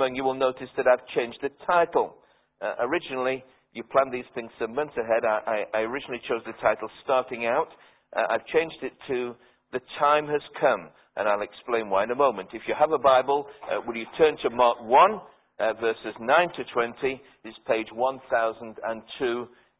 morning, 0.00 0.16
you 0.16 0.24
will 0.24 0.32
notice 0.32 0.72
that 0.78 0.86
I've 0.88 1.06
changed 1.14 1.36
the 1.42 1.50
title. 1.66 2.16
Uh, 2.62 2.72
originally, 2.88 3.44
you 3.74 3.84
planned 3.84 4.10
these 4.10 4.24
things 4.34 4.50
some 4.58 4.74
months 4.74 4.94
ahead. 4.96 5.28
I, 5.28 5.66
I, 5.74 5.78
I 5.78 5.80
originally 5.82 6.22
chose 6.26 6.40
the 6.46 6.56
title 6.56 6.88
Starting 7.04 7.44
Out. 7.44 7.68
Uh, 8.16 8.24
I've 8.30 8.46
changed 8.46 8.80
it 8.80 8.94
to 9.08 9.36
The 9.74 9.80
Time 9.98 10.26
Has 10.26 10.40
Come, 10.58 10.88
and 11.16 11.28
I'll 11.28 11.42
explain 11.42 11.90
why 11.90 12.04
in 12.04 12.10
a 12.12 12.14
moment. 12.14 12.48
If 12.54 12.62
you 12.66 12.72
have 12.80 12.92
a 12.92 12.98
Bible, 12.98 13.44
uh, 13.68 13.82
will 13.86 13.94
you 13.94 14.06
turn 14.16 14.38
to 14.42 14.48
Mark 14.48 14.78
1, 14.80 15.20
uh, 15.60 15.72
verses 15.74 16.16
9 16.18 16.48
to 16.56 16.64
20? 16.72 17.20
This 17.44 17.52
is 17.52 17.58
page 17.68 17.88
1002 17.92 18.72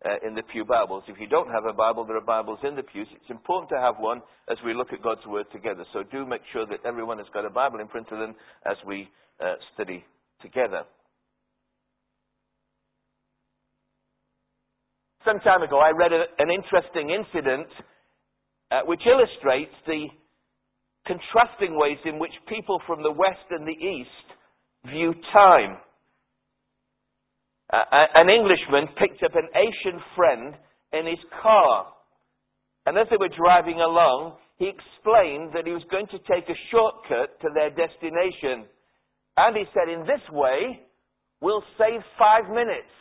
uh, 0.04 0.28
in 0.28 0.34
the 0.34 0.42
Pew 0.52 0.66
Bibles. 0.66 1.02
If 1.08 1.16
you 1.18 1.28
don't 1.28 1.48
have 1.48 1.64
a 1.64 1.72
Bible, 1.72 2.04
there 2.04 2.18
are 2.18 2.20
Bibles 2.20 2.58
in 2.62 2.76
the 2.76 2.82
pews. 2.82 3.08
It's 3.16 3.30
important 3.30 3.70
to 3.70 3.80
have 3.80 3.94
one 3.96 4.20
as 4.50 4.58
we 4.66 4.74
look 4.74 4.92
at 4.92 5.02
God's 5.02 5.24
Word 5.24 5.46
together. 5.50 5.86
So 5.94 6.02
do 6.12 6.26
make 6.26 6.42
sure 6.52 6.66
that 6.66 6.84
everyone 6.84 7.16
has 7.16 7.26
got 7.32 7.46
a 7.46 7.50
Bible 7.50 7.80
in 7.80 7.88
front 7.88 8.12
of 8.12 8.18
them 8.18 8.34
as 8.66 8.76
we 8.86 9.08
uh, 9.40 9.54
study 9.74 10.04
together. 10.42 10.82
Some 15.24 15.40
time 15.40 15.62
ago, 15.62 15.78
I 15.78 15.90
read 15.90 16.12
a, 16.12 16.24
an 16.38 16.50
interesting 16.50 17.10
incident 17.10 17.68
uh, 18.70 18.80
which 18.86 19.02
illustrates 19.06 19.74
the 19.86 20.06
contrasting 21.06 21.76
ways 21.76 21.98
in 22.04 22.18
which 22.18 22.32
people 22.48 22.80
from 22.86 23.02
the 23.02 23.12
West 23.12 23.44
and 23.50 23.66
the 23.66 23.72
East 23.72 24.26
view 24.86 25.14
time. 25.32 25.76
Uh, 27.72 28.06
an 28.14 28.28
Englishman 28.28 28.88
picked 28.98 29.22
up 29.22 29.32
an 29.34 29.48
Asian 29.54 30.00
friend 30.16 30.54
in 30.92 31.06
his 31.06 31.20
car. 31.42 31.86
And 32.86 32.98
as 32.98 33.06
they 33.10 33.16
were 33.16 33.30
driving 33.36 33.80
along, 33.80 34.36
he 34.58 34.66
explained 34.66 35.52
that 35.54 35.66
he 35.66 35.72
was 35.72 35.84
going 35.90 36.06
to 36.08 36.18
take 36.26 36.48
a 36.48 36.58
shortcut 36.70 37.40
to 37.40 37.48
their 37.54 37.70
destination. 37.70 38.66
And 39.42 39.56
he 39.56 39.64
said, 39.72 39.88
in 39.88 40.00
this 40.00 40.20
way, 40.30 40.80
we'll 41.40 41.64
save 41.78 42.02
five 42.18 42.52
minutes. 42.52 42.92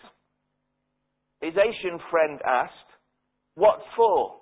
His 1.41 1.51
Asian 1.51 1.99
friend 2.09 2.39
asked, 2.47 2.71
What 3.55 3.79
for? 3.97 4.37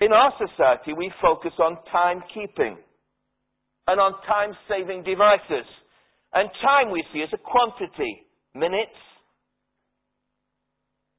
In 0.00 0.10
our 0.12 0.32
society, 0.38 0.94
we 0.94 1.12
focus 1.20 1.52
on 1.58 1.76
timekeeping 1.94 2.76
and 3.88 4.00
on 4.00 4.12
time 4.26 4.56
saving 4.66 5.02
devices. 5.02 5.68
And 6.32 6.48
time 6.62 6.90
we 6.90 7.04
see 7.12 7.22
as 7.22 7.28
a 7.34 7.38
quantity 7.38 8.24
minutes. 8.54 8.96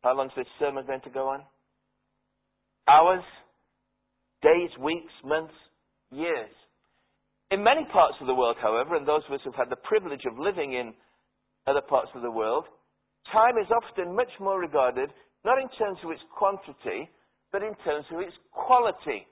How 0.02 0.18
long 0.18 0.28
is 0.28 0.34
this 0.36 0.48
sermon 0.60 0.88
going 0.88 1.02
to 1.02 1.12
go 1.12 1.30
on? 1.30 1.42
Hours, 2.88 3.24
days, 4.42 4.72
weeks, 4.82 5.14
months, 5.24 5.54
years. 6.14 6.50
In 7.52 7.64
many 7.64 7.86
parts 7.92 8.16
of 8.22 8.28
the 8.28 8.34
world, 8.34 8.58
however, 8.62 8.96
and 8.96 9.08
those 9.08 9.22
of 9.28 9.34
us 9.34 9.42
who've 9.44 9.56
had 9.56 9.70
the 9.70 9.84
privilege 9.88 10.26
of 10.26 10.40
living 10.40 10.74
in 10.74 10.94
other 11.68 11.82
parts 11.82 12.10
of 12.16 12.22
the 12.22 12.32
world, 12.32 12.66
time 13.32 13.58
is 13.58 13.70
often 13.70 14.16
much 14.16 14.32
more 14.40 14.60
regarded 14.60 15.10
not 15.46 15.60
in 15.60 15.68
terms 15.78 15.98
of 16.04 16.12
its 16.12 16.22
quantity, 16.36 17.10
but 17.52 17.62
in 17.62 17.76
terms 17.84 18.06
of 18.14 18.22
its 18.22 18.34
quality. 18.52 19.28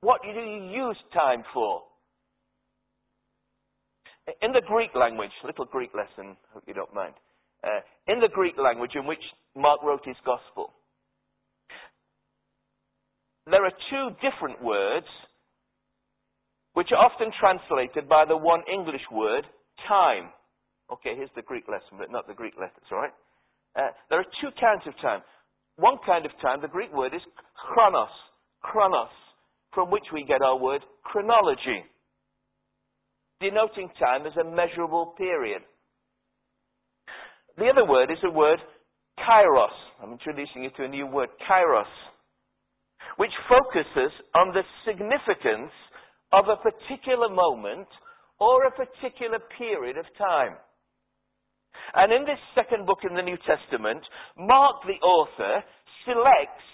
What 0.00 0.22
do 0.22 0.28
you 0.28 0.70
use 0.72 0.96
time 1.12 1.44
for? 1.52 1.82
In 4.42 4.52
the 4.52 4.62
Greek 4.66 4.90
language, 4.94 5.30
little 5.44 5.66
Greek 5.66 5.90
lesson, 5.94 6.36
hope 6.52 6.64
you 6.66 6.74
don't 6.74 6.94
mind. 6.94 7.14
Uh, 7.62 7.80
in 8.08 8.20
the 8.20 8.28
Greek 8.28 8.54
language 8.58 8.92
in 8.94 9.06
which 9.06 9.22
Mark 9.54 9.82
wrote 9.82 10.04
his 10.04 10.16
gospel, 10.24 10.72
there 13.46 13.64
are 13.64 13.72
two 13.90 14.08
different 14.18 14.62
words 14.62 15.06
which 16.76 16.92
are 16.92 17.00
often 17.00 17.32
translated 17.40 18.06
by 18.06 18.28
the 18.28 18.36
one 18.36 18.60
English 18.70 19.00
word, 19.10 19.48
time. 19.88 20.28
Okay, 20.92 21.16
here's 21.16 21.32
the 21.34 21.40
Greek 21.40 21.64
lesson, 21.72 21.96
but 21.96 22.12
not 22.12 22.28
the 22.28 22.36
Greek 22.36 22.52
letters, 22.60 22.84
all 22.92 23.00
right? 23.00 23.16
Uh, 23.74 23.88
there 24.10 24.20
are 24.20 24.28
two 24.44 24.52
kinds 24.60 24.84
of 24.86 24.92
time. 25.00 25.24
One 25.76 25.96
kind 26.04 26.26
of 26.26 26.32
time, 26.44 26.60
the 26.60 26.68
Greek 26.68 26.92
word 26.92 27.14
is 27.14 27.22
chronos, 27.56 28.12
chronos, 28.60 29.08
from 29.72 29.90
which 29.90 30.04
we 30.12 30.26
get 30.28 30.42
our 30.42 30.58
word 30.58 30.82
chronology 31.02 31.80
denoting 33.40 33.88
time 33.98 34.26
as 34.26 34.36
a 34.36 34.44
measurable 34.44 35.14
period. 35.16 35.62
The 37.56 37.68
other 37.72 37.88
word 37.88 38.10
is 38.10 38.18
the 38.22 38.30
word 38.30 38.58
kairos. 39.18 39.76
I'm 40.02 40.12
introducing 40.12 40.62
you 40.62 40.70
to 40.76 40.84
a 40.84 40.88
new 40.88 41.06
word, 41.06 41.30
kairos, 41.48 41.88
which 43.16 43.32
focuses 43.48 44.12
on 44.34 44.52
the 44.52 44.60
significance 44.84 45.72
of 46.32 46.46
a 46.48 46.56
particular 46.56 47.28
moment 47.28 47.88
or 48.38 48.66
a 48.66 48.70
particular 48.70 49.38
period 49.58 49.96
of 49.96 50.04
time. 50.18 50.56
And 51.94 52.12
in 52.12 52.24
this 52.24 52.40
second 52.54 52.86
book 52.86 53.00
in 53.08 53.14
the 53.14 53.22
New 53.22 53.38
Testament, 53.46 54.02
Mark 54.36 54.82
the 54.86 55.00
author 55.04 55.62
selects 56.04 56.66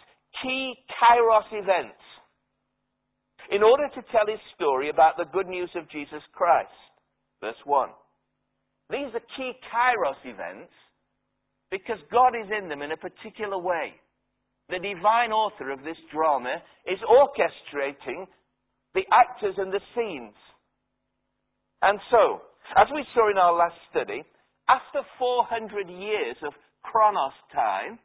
key 0.42 0.74
kairos 0.98 1.50
events 1.52 2.00
in 3.50 3.62
order 3.62 3.88
to 3.88 4.02
tell 4.10 4.26
his 4.26 4.40
story 4.54 4.88
about 4.88 5.16
the 5.16 5.28
good 5.32 5.46
news 5.46 5.70
of 5.76 5.90
Jesus 5.90 6.22
Christ. 6.32 6.70
Verse 7.40 7.58
1. 7.64 7.88
These 8.90 9.14
are 9.14 9.32
key 9.36 9.52
kairos 9.72 10.20
events 10.24 10.72
because 11.70 11.98
God 12.10 12.34
is 12.36 12.48
in 12.56 12.68
them 12.68 12.82
in 12.82 12.92
a 12.92 12.96
particular 12.96 13.58
way. 13.58 13.94
The 14.68 14.78
divine 14.78 15.32
author 15.32 15.70
of 15.70 15.82
this 15.82 15.96
drama 16.12 16.62
is 16.86 16.98
orchestrating 17.04 18.26
the 18.94 19.04
actors 19.12 19.54
and 19.58 19.72
the 19.72 19.80
scenes. 19.94 20.34
And 21.82 21.98
so, 22.10 22.42
as 22.76 22.86
we 22.94 23.04
saw 23.14 23.30
in 23.30 23.38
our 23.38 23.54
last 23.54 23.76
study, 23.90 24.22
after 24.68 25.02
400 25.18 25.88
years 25.88 26.36
of 26.46 26.52
chronos 26.82 27.34
time, 27.52 27.98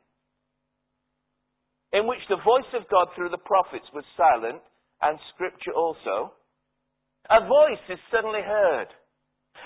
in 1.94 2.08
which 2.08 2.24
the 2.28 2.42
voice 2.44 2.68
of 2.74 2.90
God 2.90 3.08
through 3.16 3.30
the 3.30 3.46
prophets 3.46 3.86
was 3.94 4.04
silent, 4.18 4.60
and 5.02 5.20
Scripture 5.34 5.72
also, 5.78 6.34
a 7.30 7.46
voice 7.46 7.86
is 7.90 8.00
suddenly 8.12 8.42
heard. 8.42 8.90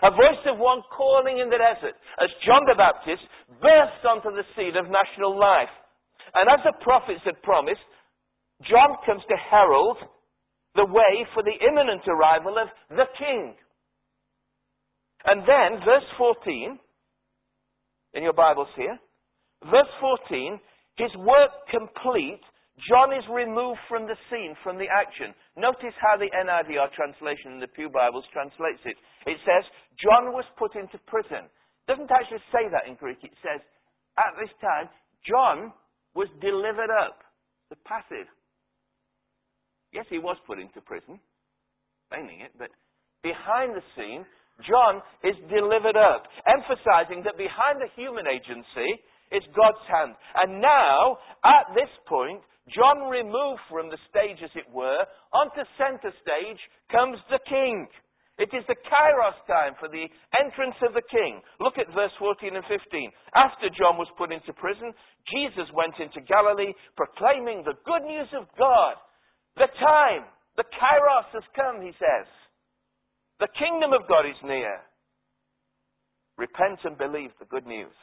A 0.04 0.12
voice 0.12 0.44
of 0.48 0.58
one 0.58 0.82
calling 0.96 1.40
in 1.40 1.50
the 1.50 1.60
desert, 1.60 1.96
as 2.20 2.30
John 2.46 2.64
the 2.66 2.80
Baptist 2.80 3.22
bursts 3.62 4.04
onto 4.08 4.32
the 4.32 4.48
scene 4.56 4.76
of 4.80 4.90
national 4.90 5.38
life. 5.38 5.72
And 6.34 6.48
as 6.48 6.64
the 6.64 6.78
prophets 6.82 7.22
had 7.26 7.42
promised, 7.44 7.84
John 8.66 8.98
comes 9.06 9.22
to 9.28 9.36
herald 9.36 9.98
the 10.76 10.86
way 10.86 11.26
for 11.34 11.44
the 11.44 11.56
imminent 11.68 12.08
arrival 12.08 12.56
of 12.58 12.68
the 12.90 13.08
king. 13.18 13.56
And 15.26 15.42
then, 15.42 15.84
verse 15.86 16.08
14, 16.18 16.80
in 18.14 18.24
your 18.24 18.34
Bibles 18.34 18.70
here, 18.76 18.98
verse 19.70 19.92
14, 20.00 20.60
his 20.98 21.12
work 21.18 21.52
complete 21.70 22.42
John 22.90 23.14
is 23.14 23.26
removed 23.30 23.80
from 23.86 24.08
the 24.08 24.18
scene, 24.32 24.56
from 24.64 24.80
the 24.80 24.90
action. 24.90 25.36
Notice 25.54 25.94
how 26.02 26.18
the 26.18 26.32
NIV, 26.34 26.80
our 26.80 26.90
translation 26.96 27.54
in 27.54 27.60
the 27.60 27.70
Pew 27.70 27.92
Bibles, 27.92 28.26
translates 28.34 28.82
it. 28.88 28.98
It 29.30 29.38
says, 29.46 29.68
John 30.02 30.34
was 30.34 30.48
put 30.58 30.74
into 30.74 30.98
prison. 31.06 31.46
It 31.46 31.86
doesn't 31.86 32.10
actually 32.10 32.42
say 32.50 32.72
that 32.72 32.90
in 32.90 32.96
Greek. 32.96 33.22
It 33.22 33.36
says, 33.44 33.62
at 34.18 34.34
this 34.40 34.50
time, 34.64 34.90
John 35.28 35.74
was 36.16 36.32
delivered 36.42 36.90
up. 36.90 37.22
The 37.70 37.78
passive. 37.86 38.28
Yes, 39.94 40.06
he 40.10 40.20
was 40.20 40.38
put 40.48 40.60
into 40.60 40.80
prison, 40.82 41.20
claiming 42.10 42.42
it, 42.42 42.52
but 42.58 42.72
behind 43.24 43.76
the 43.76 43.84
scene, 43.96 44.26
John 44.68 45.02
is 45.24 45.36
delivered 45.50 45.98
up, 45.98 46.28
emphasizing 46.48 47.24
that 47.26 47.38
behind 47.38 47.82
the 47.82 47.92
human 47.96 48.26
agency 48.28 48.90
is 49.32 49.44
God's 49.56 49.84
hand. 49.88 50.14
And 50.44 50.62
now, 50.62 51.18
at 51.44 51.72
this 51.74 51.90
point, 52.08 52.44
John 52.70 53.10
removed 53.10 53.64
from 53.68 53.90
the 53.90 54.00
stage, 54.08 54.38
as 54.44 54.54
it 54.54 54.70
were, 54.70 55.02
onto 55.34 55.66
center 55.80 56.14
stage 56.22 56.62
comes 56.92 57.18
the 57.32 57.42
king. 57.50 57.88
It 58.38 58.50
is 58.56 58.64
the 58.66 58.80
kairos 58.88 59.38
time 59.46 59.76
for 59.78 59.90
the 59.90 60.08
entrance 60.40 60.78
of 60.82 60.94
the 60.94 61.06
king. 61.10 61.42
Look 61.60 61.78
at 61.78 61.92
verse 61.94 62.14
14 62.18 62.56
and 62.56 62.66
15. 62.66 62.80
After 63.36 63.68
John 63.76 63.98
was 63.98 64.10
put 64.18 64.32
into 64.32 64.54
prison, 64.56 64.94
Jesus 65.30 65.68
went 65.74 65.98
into 66.00 66.26
Galilee 66.26 66.74
proclaiming 66.96 67.62
the 67.62 67.78
good 67.86 68.02
news 68.02 68.30
of 68.34 68.50
God. 68.58 68.98
The 69.56 69.68
time, 69.80 70.24
the 70.58 70.64
kairos 70.64 71.30
has 71.34 71.44
come, 71.56 71.82
he 71.82 71.92
says. 72.00 72.28
The 73.40 73.50
kingdom 73.58 73.94
of 73.94 74.08
God 74.08 74.26
is 74.26 74.38
near. 74.44 74.80
Repent 76.38 76.80
and 76.84 76.98
believe 76.98 77.32
the 77.40 77.50
good 77.50 77.66
news. 77.66 77.94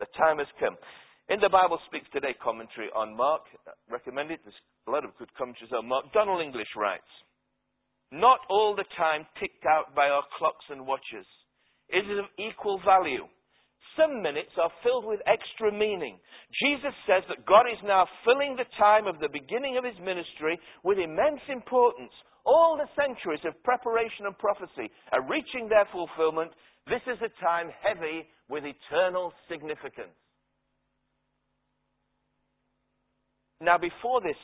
The 0.00 0.06
time 0.18 0.38
has 0.38 0.50
come. 0.60 0.76
In 1.28 1.40
the 1.40 1.48
Bible 1.48 1.78
Speaks 1.86 2.06
Today 2.12 2.34
commentary 2.42 2.88
on 2.94 3.16
Mark, 3.16 3.42
recommended, 3.88 4.40
there's 4.44 4.54
a 4.86 4.90
lot 4.90 5.04
of 5.04 5.16
good 5.16 5.32
commentaries 5.38 5.72
on 5.72 5.88
Mark, 5.88 6.12
Donald 6.12 6.42
English 6.42 6.68
writes, 6.76 7.08
Not 8.12 8.40
all 8.50 8.76
the 8.76 8.84
time 8.98 9.24
ticked 9.40 9.64
out 9.64 9.94
by 9.94 10.08
our 10.12 10.22
clocks 10.36 10.64
and 10.68 10.86
watches 10.86 11.24
is 11.88 12.04
of 12.18 12.26
equal 12.38 12.80
value. 12.84 13.24
Some 13.96 14.22
minutes 14.22 14.50
are 14.60 14.72
filled 14.82 15.04
with 15.04 15.20
extra 15.26 15.70
meaning. 15.70 16.18
Jesus 16.62 16.94
says 17.06 17.22
that 17.28 17.46
God 17.46 17.66
is 17.70 17.78
now 17.84 18.06
filling 18.24 18.56
the 18.56 18.66
time 18.78 19.06
of 19.06 19.20
the 19.20 19.30
beginning 19.30 19.78
of 19.78 19.84
his 19.84 19.98
ministry 20.02 20.58
with 20.82 20.98
immense 20.98 21.42
importance. 21.48 22.12
all 22.46 22.76
the 22.76 22.88
centuries 22.92 23.40
of 23.46 23.56
preparation 23.64 24.26
and 24.26 24.36
prophecy 24.38 24.92
are 25.12 25.24
reaching 25.28 25.68
their 25.68 25.88
fulfillment, 25.90 26.52
this 26.86 27.00
is 27.08 27.18
a 27.24 27.32
time 27.42 27.70
heavy 27.80 28.28
with 28.48 28.64
eternal 28.64 29.32
significance. 29.48 30.12
Now, 33.60 33.78
before 33.78 34.20
this 34.20 34.36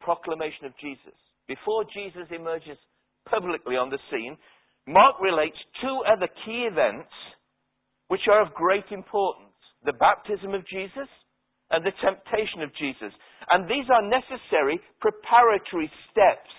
proclamation 0.00 0.66
of 0.66 0.72
Jesus, 0.76 1.16
before 1.48 1.84
Jesus 1.94 2.28
emerges 2.30 2.76
publicly 3.28 3.76
on 3.76 3.88
the 3.88 3.98
scene, 4.10 4.36
Mark 4.86 5.16
relates 5.22 5.56
two 5.80 6.02
other 6.04 6.28
key 6.44 6.68
events 6.70 7.08
which 8.12 8.28
are 8.28 8.44
of 8.44 8.52
great 8.52 8.84
importance 8.92 9.56
the 9.88 9.96
baptism 9.96 10.52
of 10.52 10.60
Jesus 10.68 11.08
and 11.72 11.80
the 11.80 11.96
temptation 12.04 12.60
of 12.60 12.68
Jesus. 12.76 13.08
And 13.48 13.64
these 13.64 13.88
are 13.88 14.04
necessary 14.04 14.76
preparatory 15.00 15.90
steps 16.12 16.52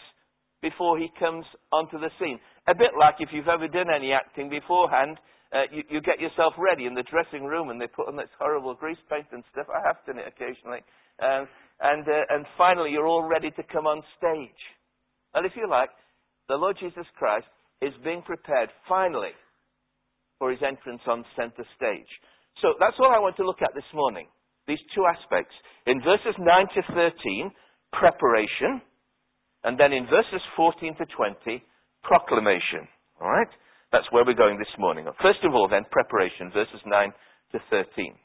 before 0.65 0.97
he 0.97 1.13
comes 1.21 1.45
onto 1.71 2.01
the 2.01 2.09
scene. 2.17 2.41
A 2.67 2.73
bit 2.73 2.97
like 2.97 3.21
if 3.21 3.29
you've 3.31 3.47
ever 3.47 3.67
done 3.69 3.93
any 3.93 4.11
acting 4.11 4.49
beforehand, 4.49 5.21
uh, 5.53 5.69
you, 5.69 5.83
you, 5.93 6.01
get 6.01 6.19
yourself 6.19 6.57
ready 6.57 6.89
in 6.89 6.95
the 6.95 7.05
dressing 7.05 7.45
room 7.45 7.69
and 7.69 7.79
they 7.79 7.85
put 7.85 8.09
on 8.09 8.17
this 8.17 8.33
horrible 8.41 8.73
grease 8.73 8.97
paint 9.07 9.29
and 9.31 9.43
stuff. 9.53 9.67
I 9.69 9.85
have 9.85 10.01
done 10.09 10.17
it 10.17 10.25
occasionally. 10.25 10.81
Um, 11.21 11.45
and, 11.79 12.01
uh, 12.01 12.33
and 12.33 12.49
finally, 12.57 12.89
you're 12.89 13.05
all 13.05 13.29
ready 13.29 13.51
to 13.51 13.63
come 13.71 13.85
on 13.85 14.01
stage. 14.17 14.61
And 15.37 15.45
if 15.45 15.53
you 15.55 15.69
like, 15.69 15.93
the 16.49 16.57
Lord 16.57 16.77
Jesus 16.81 17.05
Christ 17.15 17.45
is 17.79 17.93
being 18.03 18.23
prepared 18.23 18.69
finally 18.89 19.37
for 20.39 20.51
his 20.51 20.61
entrance 20.61 21.01
on 21.07 21.25
center 21.35 21.65
stage. 21.75 22.09
So 22.61 22.73
that's 22.79 22.97
all 22.99 23.11
I 23.11 23.19
want 23.19 23.35
to 23.37 23.45
look 23.45 23.61
at 23.61 23.73
this 23.75 23.87
morning. 23.93 24.27
These 24.67 24.81
two 24.95 25.05
aspects. 25.05 25.53
In 25.87 26.01
verses 26.01 26.35
9 26.39 26.45
to 26.75 26.81
13, 26.93 27.51
preparation. 27.91 28.81
And 29.63 29.79
then 29.79 29.93
in 29.93 30.05
verses 30.05 30.41
14 30.55 30.95
to 30.97 31.05
20, 31.05 31.63
proclamation. 32.03 32.87
All 33.21 33.29
right? 33.29 33.47
That's 33.91 34.09
where 34.11 34.25
we're 34.25 34.33
going 34.33 34.57
this 34.57 34.75
morning. 34.79 35.05
First 35.21 35.39
of 35.43 35.53
all, 35.53 35.67
then, 35.69 35.85
preparation, 35.91 36.51
verses 36.53 36.81
9 36.85 37.13
to 37.53 37.59
13. 37.69 38.15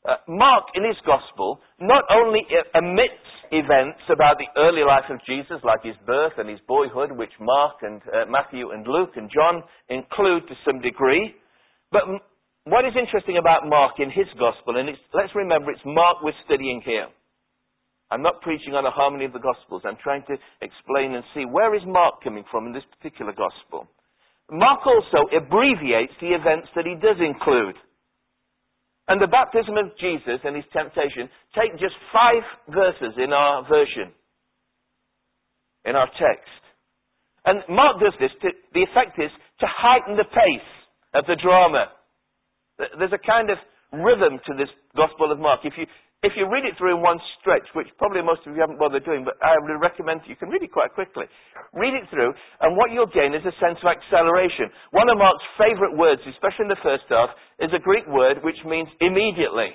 Uh, 0.00 0.16
Mark, 0.28 0.64
in 0.74 0.84
his 0.84 0.96
gospel, 1.04 1.60
not 1.78 2.04
only 2.10 2.40
omits 2.74 3.28
events 3.52 4.00
about 4.08 4.38
the 4.38 4.48
early 4.56 4.80
life 4.80 5.04
of 5.10 5.20
Jesus, 5.26 5.60
like 5.62 5.84
his 5.84 5.98
birth 6.06 6.32
and 6.38 6.48
his 6.48 6.60
boyhood, 6.66 7.12
which 7.12 7.32
Mark 7.40 7.82
and 7.82 8.00
uh, 8.08 8.24
Matthew 8.30 8.70
and 8.70 8.86
Luke 8.86 9.12
and 9.16 9.28
John 9.28 9.62
include 9.90 10.48
to 10.48 10.54
some 10.64 10.80
degree, 10.80 11.34
but 11.92 12.08
what 12.64 12.84
is 12.84 12.94
interesting 12.96 13.36
about 13.36 13.68
Mark 13.68 13.98
in 13.98 14.08
his 14.08 14.28
gospel, 14.38 14.78
and 14.78 14.88
let's 15.12 15.34
remember 15.34 15.70
it's 15.70 15.84
Mark 15.84 16.22
we're 16.22 16.32
studying 16.46 16.80
here. 16.84 17.08
I'm 18.10 18.22
not 18.22 18.40
preaching 18.42 18.74
on 18.74 18.86
a 18.86 18.90
harmony 18.90 19.24
of 19.24 19.32
the 19.32 19.38
gospels. 19.38 19.82
I'm 19.84 20.00
trying 20.02 20.24
to 20.26 20.36
explain 20.62 21.14
and 21.14 21.22
see 21.34 21.44
where 21.44 21.76
is 21.76 21.82
Mark 21.86 22.24
coming 22.24 22.44
from 22.50 22.66
in 22.66 22.72
this 22.72 22.86
particular 22.98 23.32
gospel. 23.32 23.86
Mark 24.50 24.80
also 24.82 25.30
abbreviates 25.30 26.12
the 26.20 26.34
events 26.34 26.68
that 26.74 26.86
he 26.86 26.98
does 26.98 27.22
include. 27.22 27.76
And 29.10 29.20
the 29.20 29.26
baptism 29.26 29.74
of 29.74 29.90
Jesus 29.98 30.38
and 30.46 30.54
his 30.54 30.64
temptation 30.70 31.26
take 31.58 31.74
just 31.82 31.98
five 32.14 32.46
verses 32.70 33.18
in 33.18 33.32
our 33.34 33.66
version, 33.66 34.14
in 35.84 35.96
our 35.96 36.06
text. 36.14 36.62
And 37.44 37.58
Mark 37.68 37.98
does 37.98 38.14
this, 38.20 38.30
to, 38.42 38.48
the 38.72 38.86
effect 38.86 39.18
is 39.18 39.34
to 39.58 39.66
heighten 39.66 40.14
the 40.14 40.30
pace 40.30 40.70
of 41.14 41.26
the 41.26 41.34
drama. 41.42 41.90
There's 42.78 43.10
a 43.10 43.26
kind 43.26 43.50
of 43.50 43.58
rhythm 43.92 44.38
to 44.46 44.52
this 44.54 44.70
Gospel 44.94 45.32
of 45.32 45.40
Mark. 45.40 45.60
If 45.64 45.74
you, 45.76 45.86
if 46.20 46.36
you 46.36 46.44
read 46.52 46.68
it 46.68 46.76
through 46.76 46.96
in 46.96 47.00
one 47.00 47.16
stretch, 47.40 47.64
which 47.72 47.88
probably 47.96 48.20
most 48.20 48.44
of 48.44 48.52
you 48.52 48.60
haven't 48.60 48.76
bothered 48.76 49.08
doing, 49.08 49.24
but 49.24 49.40
I 49.40 49.56
would 49.56 49.72
recommend 49.80 50.20
you 50.28 50.36
can 50.36 50.52
read 50.52 50.60
it 50.60 50.68
quite 50.68 50.92
quickly. 50.92 51.24
Read 51.72 51.96
it 51.96 52.04
through, 52.12 52.36
and 52.60 52.76
what 52.76 52.92
you'll 52.92 53.08
gain 53.08 53.32
is 53.32 53.40
a 53.48 53.56
sense 53.56 53.80
of 53.80 53.88
acceleration. 53.88 54.68
One 54.92 55.08
of 55.08 55.16
Mark's 55.16 55.44
favourite 55.56 55.96
words, 55.96 56.20
especially 56.28 56.68
in 56.68 56.74
the 56.76 56.84
first 56.84 57.08
half, 57.08 57.32
is 57.56 57.72
a 57.72 57.80
Greek 57.80 58.04
word 58.04 58.44
which 58.44 58.60
means 58.68 58.92
immediately. 59.00 59.72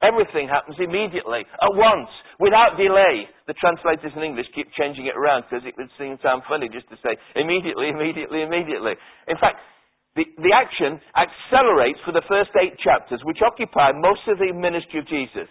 Everything 0.00 0.46
happens 0.48 0.78
immediately, 0.78 1.42
at 1.44 1.74
once, 1.74 2.08
without 2.38 2.78
delay. 2.78 3.26
The 3.50 3.58
translators 3.58 4.14
in 4.14 4.22
English 4.22 4.46
keep 4.54 4.70
changing 4.78 5.10
it 5.10 5.18
around 5.18 5.44
because 5.50 5.66
it 5.66 5.74
would 5.76 5.90
seem 5.98 6.16
sound 6.22 6.46
funny 6.46 6.70
just 6.70 6.88
to 6.94 6.96
say 7.02 7.18
immediately, 7.34 7.90
immediately, 7.90 8.46
immediately. 8.46 8.94
In 9.26 9.36
fact, 9.42 9.58
the, 10.14 10.22
the 10.38 10.54
action 10.54 11.02
accelerates 11.18 11.98
for 12.06 12.14
the 12.14 12.24
first 12.30 12.54
eight 12.62 12.78
chapters, 12.78 13.20
which 13.26 13.42
occupy 13.44 13.90
most 13.90 14.22
of 14.30 14.38
the 14.38 14.54
ministry 14.54 15.02
of 15.02 15.06
Jesus 15.10 15.50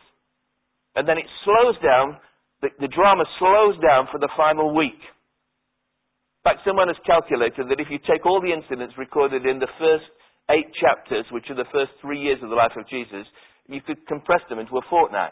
and 0.99 1.07
then 1.07 1.15
it 1.15 1.31
slows 1.47 1.79
down, 1.79 2.19
the, 2.59 2.67
the 2.83 2.91
drama 2.91 3.23
slows 3.39 3.79
down 3.79 4.11
for 4.11 4.19
the 4.19 4.27
final 4.35 4.75
week. 4.75 4.99
In 4.99 6.43
fact, 6.43 6.67
someone 6.67 6.91
has 6.91 6.99
calculated 7.07 7.71
that 7.71 7.79
if 7.79 7.87
you 7.87 8.03
take 8.03 8.27
all 8.27 8.43
the 8.43 8.51
incidents 8.51 8.99
recorded 8.99 9.47
in 9.47 9.63
the 9.63 9.71
first 9.79 10.11
eight 10.51 10.67
chapters, 10.75 11.23
which 11.31 11.47
are 11.47 11.55
the 11.55 11.71
first 11.71 11.95
three 12.03 12.19
years 12.19 12.43
of 12.43 12.51
the 12.51 12.59
life 12.59 12.75
of 12.75 12.83
Jesus, 12.91 13.23
you 13.71 13.79
could 13.79 14.03
compress 14.11 14.43
them 14.51 14.59
into 14.59 14.75
a 14.75 14.83
fortnight. 14.91 15.31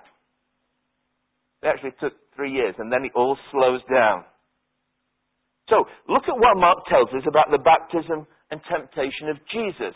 It 1.60 1.68
actually 1.68 2.00
took 2.00 2.16
three 2.32 2.56
years, 2.56 2.76
and 2.80 2.88
then 2.88 3.04
it 3.04 3.12
all 3.12 3.36
slows 3.52 3.82
down. 3.92 4.24
So, 5.68 5.84
look 6.08 6.24
at 6.32 6.40
what 6.40 6.56
Mark 6.56 6.88
tells 6.88 7.12
us 7.12 7.28
about 7.28 7.52
the 7.52 7.60
baptism 7.60 8.24
and 8.52 8.62
temptation 8.72 9.28
of 9.28 9.38
Jesus. 9.52 9.96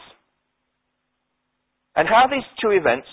And 1.95 2.11
how 2.11 2.27
these 2.27 2.43
two 2.59 2.75
events 2.75 3.07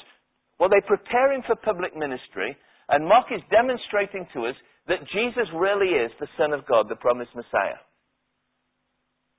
well, 0.58 0.68
they 0.68 0.82
prepare 0.86 1.32
him 1.32 1.42
for 1.46 1.56
public 1.56 1.96
ministry, 1.96 2.56
and 2.88 3.06
Mark 3.06 3.26
is 3.30 3.42
demonstrating 3.50 4.26
to 4.34 4.46
us 4.46 4.56
that 4.88 5.06
Jesus 5.12 5.46
really 5.54 5.94
is 5.94 6.10
the 6.18 6.30
Son 6.36 6.52
of 6.52 6.66
God, 6.66 6.88
the 6.88 6.96
promised 6.96 7.36
Messiah. 7.36 7.78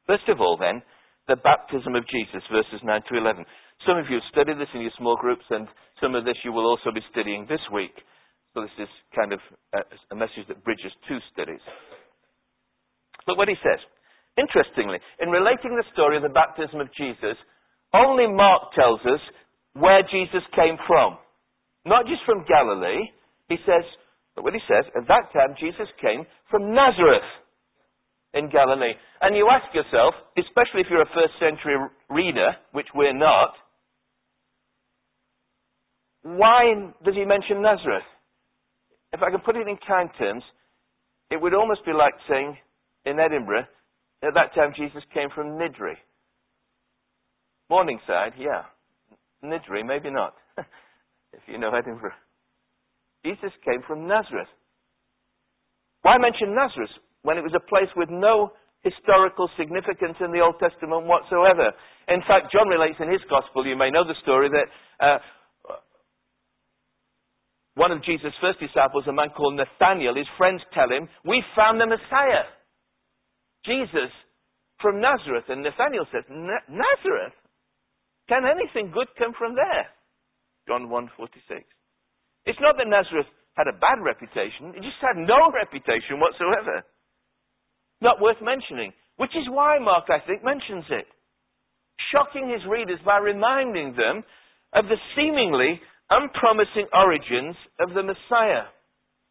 First 0.07 0.29
of 0.29 0.39
all, 0.39 0.57
then, 0.57 0.81
the 1.27 1.37
baptism 1.37 1.93
of 1.93 2.07
Jesus, 2.09 2.41
verses 2.49 2.81
9 2.81 3.01
to 3.09 3.17
11. 3.17 3.45
Some 3.85 3.97
of 3.97 4.09
you 4.09 4.17
have 4.17 4.31
studied 4.33 4.57
this 4.57 4.71
in 4.73 4.81
your 4.81 4.95
small 4.97 5.17
groups, 5.17 5.45
and 5.49 5.67
some 6.01 6.15
of 6.15 6.25
this 6.25 6.37
you 6.43 6.51
will 6.51 6.65
also 6.65 6.89
be 6.89 7.05
studying 7.11 7.45
this 7.45 7.61
week. 7.73 7.93
So 8.53 8.65
this 8.65 8.89
is 8.89 8.91
kind 9.13 9.31
of 9.33 9.39
a, 9.77 10.15
message 10.17 10.49
that 10.49 10.65
bridges 10.65 10.91
two 11.07 11.21
studies. 11.31 11.61
Look 13.27 13.37
what 13.37 13.47
he 13.47 13.59
says. 13.61 13.77
Interestingly, 14.41 14.97
in 15.21 15.29
relating 15.29 15.77
the 15.77 15.85
story 15.93 16.17
of 16.17 16.23
the 16.23 16.33
baptism 16.33 16.81
of 16.81 16.89
Jesus, 16.97 17.37
only 17.93 18.25
Mark 18.25 18.73
tells 18.73 19.01
us 19.05 19.21
where 19.73 20.01
Jesus 20.03 20.43
came 20.55 20.77
from. 20.87 21.17
Not 21.85 22.05
just 22.05 22.21
from 22.25 22.45
Galilee. 22.47 23.09
He 23.47 23.57
says, 23.65 23.83
what 24.35 24.53
he 24.53 24.59
says, 24.67 24.85
at 24.95 25.07
that 25.07 25.33
time 25.33 25.55
Jesus 25.59 25.87
came 26.01 26.25
from 26.49 26.73
Nazareth 26.73 27.27
in 28.33 28.49
Galilee. 28.49 28.93
And 29.21 29.35
you 29.35 29.49
ask 29.49 29.73
yourself, 29.73 30.13
especially 30.37 30.81
if 30.81 30.87
you're 30.89 31.01
a 31.01 31.15
first 31.15 31.33
century 31.39 31.75
reader, 32.09 32.51
which 32.71 32.87
we're 32.93 33.17
not, 33.17 33.53
why 36.21 36.91
does 37.03 37.15
he 37.15 37.25
mention 37.25 37.61
Nazareth? 37.61 38.05
If 39.13 39.21
I 39.23 39.31
can 39.31 39.39
put 39.39 39.55
it 39.55 39.67
in 39.67 39.77
kind 39.87 40.09
terms, 40.19 40.43
it 41.31 41.41
would 41.41 41.53
almost 41.53 41.85
be 41.85 41.93
like 41.93 42.13
saying 42.29 42.57
in 43.05 43.19
Edinburgh, 43.19 43.65
at 44.23 44.33
that 44.35 44.53
time 44.53 44.73
Jesus 44.75 45.01
came 45.13 45.29
from 45.33 45.57
Niddrie. 45.57 45.97
Morningside, 47.69 48.33
yeah. 48.37 48.63
Niddrie, 49.43 49.85
maybe 49.85 50.09
not, 50.11 50.33
if 50.57 51.41
you 51.47 51.57
know 51.57 51.71
Edinburgh. 51.71 52.17
Jesus 53.25 53.51
came 53.63 53.81
from 53.87 54.07
Nazareth. 54.07 54.51
Why 56.01 56.17
mention 56.17 56.55
Nazareth 56.55 56.91
when 57.23 57.37
it 57.37 57.43
was 57.43 57.55
a 57.55 57.67
place 57.67 57.91
with 57.95 58.09
no 58.09 58.51
historical 58.83 59.49
significance 59.59 60.15
in 60.23 60.31
the 60.31 60.39
Old 60.39 60.55
Testament 60.59 61.05
whatsoever? 61.05 61.71
In 62.07 62.21
fact, 62.27 62.51
John 62.51 62.67
relates 62.67 62.95
in 62.99 63.11
his 63.11 63.21
gospel, 63.29 63.67
you 63.67 63.75
may 63.75 63.91
know 63.91 64.07
the 64.07 64.15
story, 64.23 64.49
that 64.49 64.67
uh, 65.03 65.19
one 67.75 67.91
of 67.91 68.03
Jesus' 68.03 68.35
first 68.41 68.59
disciples, 68.59 69.07
a 69.07 69.13
man 69.13 69.29
called 69.35 69.55
Nathaniel, 69.55 70.15
his 70.15 70.27
friends 70.37 70.61
tell 70.73 70.91
him, 70.91 71.07
We 71.23 71.43
found 71.55 71.79
the 71.79 71.87
Messiah. 71.87 72.47
Jesus 73.65 74.11
from 74.81 74.99
Nazareth. 74.99 75.45
And 75.47 75.63
Nathaniel 75.63 76.05
says, 76.11 76.23
Nazareth? 76.27 77.35
Can 78.29 78.45
anything 78.45 78.93
good 78.93 79.09
come 79.17 79.33
from 79.33 79.55
there? 79.57 79.89
John 80.69 80.87
1:46. 80.87 81.65
It's 82.45 82.59
not 82.61 82.77
that 82.77 82.87
Nazareth 82.87 83.27
had 83.57 83.67
a 83.67 83.73
bad 83.73 83.99
reputation, 83.99 84.71
it 84.77 84.83
just 84.85 85.01
had 85.01 85.17
no 85.17 85.51
reputation 85.51 86.21
whatsoever. 86.21 86.85
Not 87.99 88.21
worth 88.21 88.39
mentioning, 88.39 88.93
which 89.17 89.35
is 89.35 89.49
why 89.49 89.79
Mark, 89.79 90.05
I 90.09 90.19
think, 90.19 90.43
mentions 90.43 90.85
it. 90.89 91.07
Shocking 92.13 92.47
his 92.47 92.63
readers 92.65 92.99
by 93.03 93.17
reminding 93.17 93.95
them 93.95 94.23
of 94.71 94.85
the 94.87 94.95
seemingly 95.15 95.81
unpromising 96.09 96.87
origins 96.93 97.57
of 97.81 97.93
the 97.93 98.03
Messiah 98.03 98.69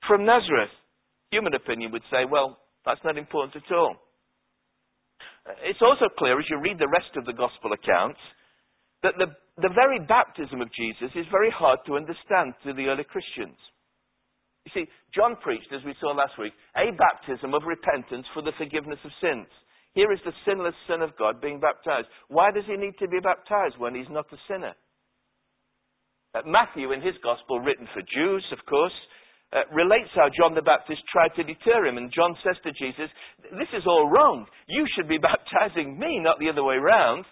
from 0.07 0.27
Nazareth. 0.27 0.75
Human 1.31 1.55
opinion 1.55 1.93
would 1.93 2.05
say, 2.11 2.25
well, 2.25 2.59
that's 2.85 3.03
not 3.05 3.17
important 3.17 3.57
at 3.57 3.73
all. 3.73 3.97
It's 5.63 5.81
also 5.81 6.09
clear 6.19 6.39
as 6.39 6.45
you 6.51 6.59
read 6.59 6.79
the 6.79 6.89
rest 6.89 7.17
of 7.17 7.25
the 7.25 7.33
gospel 7.33 7.73
accounts 7.73 8.21
that 9.03 9.15
the, 9.19 9.31
the 9.63 9.75
very 9.75 9.99
baptism 10.03 10.61
of 10.61 10.73
Jesus 10.75 11.15
is 11.15 11.27
very 11.31 11.51
hard 11.51 11.79
to 11.87 11.97
understand 11.97 12.55
to 12.65 12.75
the 12.75 12.91
early 12.91 13.05
Christians. 13.05 13.59
You 14.67 14.85
see, 14.85 14.91
John 15.15 15.37
preached, 15.41 15.73
as 15.73 15.85
we 15.87 15.95
saw 16.01 16.13
last 16.13 16.37
week, 16.37 16.53
a 16.77 16.93
baptism 16.93 17.55
of 17.55 17.63
repentance 17.65 18.27
for 18.35 18.43
the 18.43 18.57
forgiveness 18.59 19.01
of 19.05 19.13
sins. 19.23 19.49
Here 19.95 20.13
is 20.13 20.21
the 20.25 20.37
sinless 20.45 20.77
Son 20.87 21.01
of 21.01 21.17
God 21.17 21.41
being 21.41 21.59
baptized. 21.59 22.09
Why 22.29 22.51
does 22.53 22.65
he 22.69 22.77
need 22.77 22.99
to 23.01 23.09
be 23.09 23.21
baptized 23.21 23.79
when 23.79 23.95
he's 23.95 24.11
not 24.11 24.31
a 24.31 24.39
sinner? 24.47 24.75
Uh, 26.35 26.45
Matthew, 26.45 26.93
in 26.93 27.01
his 27.01 27.17
gospel, 27.25 27.61
written 27.61 27.89
for 27.95 28.03
Jews, 28.05 28.45
of 28.53 28.61
course, 28.69 28.93
uh, 29.57 29.65
relates 29.73 30.13
how 30.15 30.29
John 30.29 30.55
the 30.55 30.61
Baptist 30.61 31.01
tried 31.09 31.33
to 31.37 31.43
deter 31.43 31.87
him. 31.87 31.97
And 31.97 32.13
John 32.13 32.37
says 32.45 32.61
to 32.65 32.73
Jesus, 32.77 33.09
This 33.57 33.73
is 33.73 33.89
all 33.89 34.11
wrong. 34.11 34.45
You 34.69 34.85
should 34.95 35.09
be 35.09 35.19
baptizing 35.23 35.99
me, 35.99 36.21
not 36.21 36.39
the 36.39 36.51
other 36.51 36.65
way 36.65 36.77
round. 36.77 37.25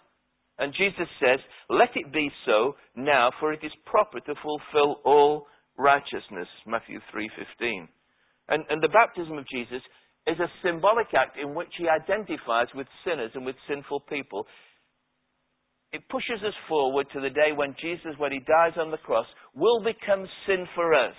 And 0.59 0.73
Jesus 0.73 1.09
says, 1.21 1.39
Let 1.69 1.91
it 1.95 2.13
be 2.13 2.31
so 2.47 2.77
now, 2.97 3.31
for 3.41 3.53
it 3.53 3.61
is 3.63 3.73
proper 3.85 4.21
to 4.21 4.35
fulfill 4.43 5.01
all 5.05 5.47
righteousness. 5.77 6.49
Matthew 6.67 7.01
3.15. 7.15 7.89
And, 8.49 8.65
and 8.71 8.83
the 8.83 8.89
baptism 8.89 9.37
of 9.39 9.49
Jesus 9.49 9.83
is 10.27 10.39
a 10.41 10.51
symbolic 10.65 11.13
act 11.15 11.39
in 11.39 11.55
which 11.55 11.71
he 11.79 11.89
identifies 11.89 12.67
with 12.75 12.87
sinners 13.05 13.31
and 13.35 13.45
with 13.45 13.57
sinful 13.69 14.01
people. 14.09 14.47
It 15.93 16.09
pushes 16.11 16.43
us 16.43 16.55
forward 16.69 17.07
to 17.13 17.21
the 17.21 17.31
day 17.31 17.55
when 17.55 17.77
Jesus, 17.81 18.19
when 18.19 18.33
he 18.33 18.41
dies 18.41 18.75
on 18.79 18.91
the 18.91 18.99
cross, 18.99 19.27
will 19.55 19.83
become 19.85 20.27
sin 20.47 20.67
for 20.75 20.95
us, 20.95 21.15